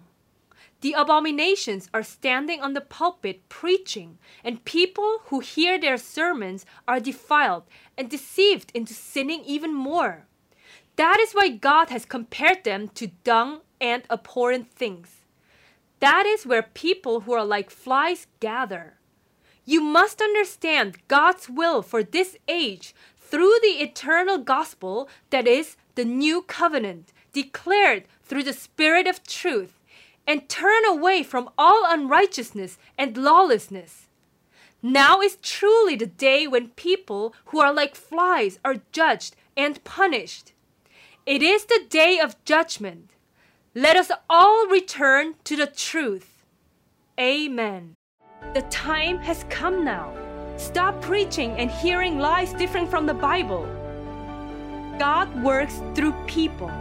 The 0.82 0.92
abominations 0.92 1.90
are 1.94 2.04
standing 2.04 2.60
on 2.60 2.74
the 2.74 2.82
pulpit 2.82 3.48
preaching, 3.48 4.18
and 4.44 4.66
people 4.66 5.22
who 5.28 5.40
hear 5.40 5.80
their 5.80 5.98
sermons 5.98 6.66
are 6.88 7.00
defiled 7.00 7.64
and 7.98 8.10
deceived 8.10 8.72
into 8.74 8.94
sinning 8.94 9.44
even 9.46 9.74
more. 9.74 10.26
That 10.98 11.20
is 11.22 11.32
why 11.32 11.50
God 11.50 11.90
has 11.90 12.06
compared 12.06 12.66
them 12.66 12.90
to 12.90 13.08
dung 13.24 13.62
and 13.80 14.04
abhorrent 14.10 14.72
things. 14.72 15.22
That 16.00 16.26
is 16.26 16.46
where 16.46 16.64
people 16.64 17.22
who 17.22 17.34
are 17.34 17.46
like 17.46 17.70
flies 17.70 18.28
gather. 18.40 18.96
You 19.66 19.82
must 19.82 20.22
understand 20.22 21.00
God's 21.08 21.50
will 21.50 21.82
for 21.82 22.04
this 22.04 22.38
age 22.48 22.94
through 23.18 23.56
the 23.62 23.82
eternal 23.82 24.38
gospel 24.38 25.10
that 25.32 25.48
is 25.48 25.78
the 25.96 26.06
new 26.06 26.44
covenant 26.44 27.12
declared 27.34 28.04
through 28.24 28.44
the 28.44 28.54
Spirit 28.54 29.08
of 29.08 29.24
truth 29.24 29.80
and 30.28 30.48
turn 30.48 30.86
away 30.86 31.24
from 31.24 31.50
all 31.58 31.84
unrighteousness 31.86 32.78
and 32.98 33.18
lawlessness. 33.18 34.08
Now 34.82 35.22
is 35.22 35.38
truly 35.42 35.96
the 35.96 36.06
day 36.06 36.46
when 36.46 36.70
people 36.70 37.34
who 37.46 37.60
are 37.60 37.74
like 37.74 37.96
flies 37.96 38.60
are 38.64 38.82
judged 38.92 39.36
and 39.58 39.84
punished. 39.84 40.54
It 41.26 41.42
is 41.42 41.66
the 41.66 41.84
day 41.90 42.20
of 42.20 42.44
judgment. 42.46 43.15
Let 43.78 43.98
us 43.98 44.10
all 44.30 44.68
return 44.68 45.36
to 45.44 45.58
the 45.58 45.68
truth. 45.68 46.46
Amen. 47.20 47.96
The 48.54 48.62
time 48.62 49.18
has 49.18 49.44
come 49.50 49.84
now. 49.84 50.14
Stop 50.56 51.02
preaching 51.02 51.52
and 51.58 51.70
hearing 51.70 52.18
lies 52.18 52.54
different 52.54 52.90
from 52.90 53.06
the 53.06 53.14
Bible. 53.14 53.68
God 54.98 55.28
works 55.44 55.82
through 55.94 56.14
people. 56.26 56.72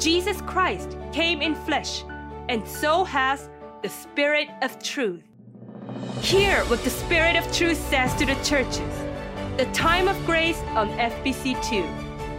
Jesus 0.00 0.40
Christ 0.40 0.96
came 1.12 1.40
in 1.40 1.54
flesh, 1.54 2.02
and 2.48 2.66
so 2.66 3.04
has 3.04 3.48
the 3.82 3.88
Spirit 3.88 4.48
of 4.60 4.82
truth. 4.82 5.22
Hear 6.20 6.64
what 6.64 6.82
the 6.82 6.90
Spirit 6.90 7.36
of 7.36 7.44
truth 7.56 7.78
says 7.90 8.12
to 8.16 8.26
the 8.26 8.34
churches. 8.42 8.94
The 9.56 9.70
time 9.72 10.08
of 10.08 10.26
grace 10.26 10.60
on 10.74 10.88
FBC2 10.98 11.86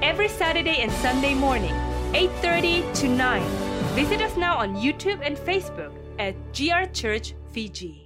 every 0.01 0.27
Saturday 0.27 0.81
and 0.81 0.91
Sunday 0.91 1.34
morning, 1.34 1.73
8:30 2.13 2.84
to 2.95 3.08
9 3.08 3.64
Visit 3.95 4.21
us 4.21 4.36
now 4.36 4.58
on 4.58 4.75
YouTube 4.75 5.21
and 5.23 5.38
Facebook 5.38 5.93
at 6.19 6.36
GR 6.51 6.91
Church 6.91 7.34
Fiji. 7.53 8.05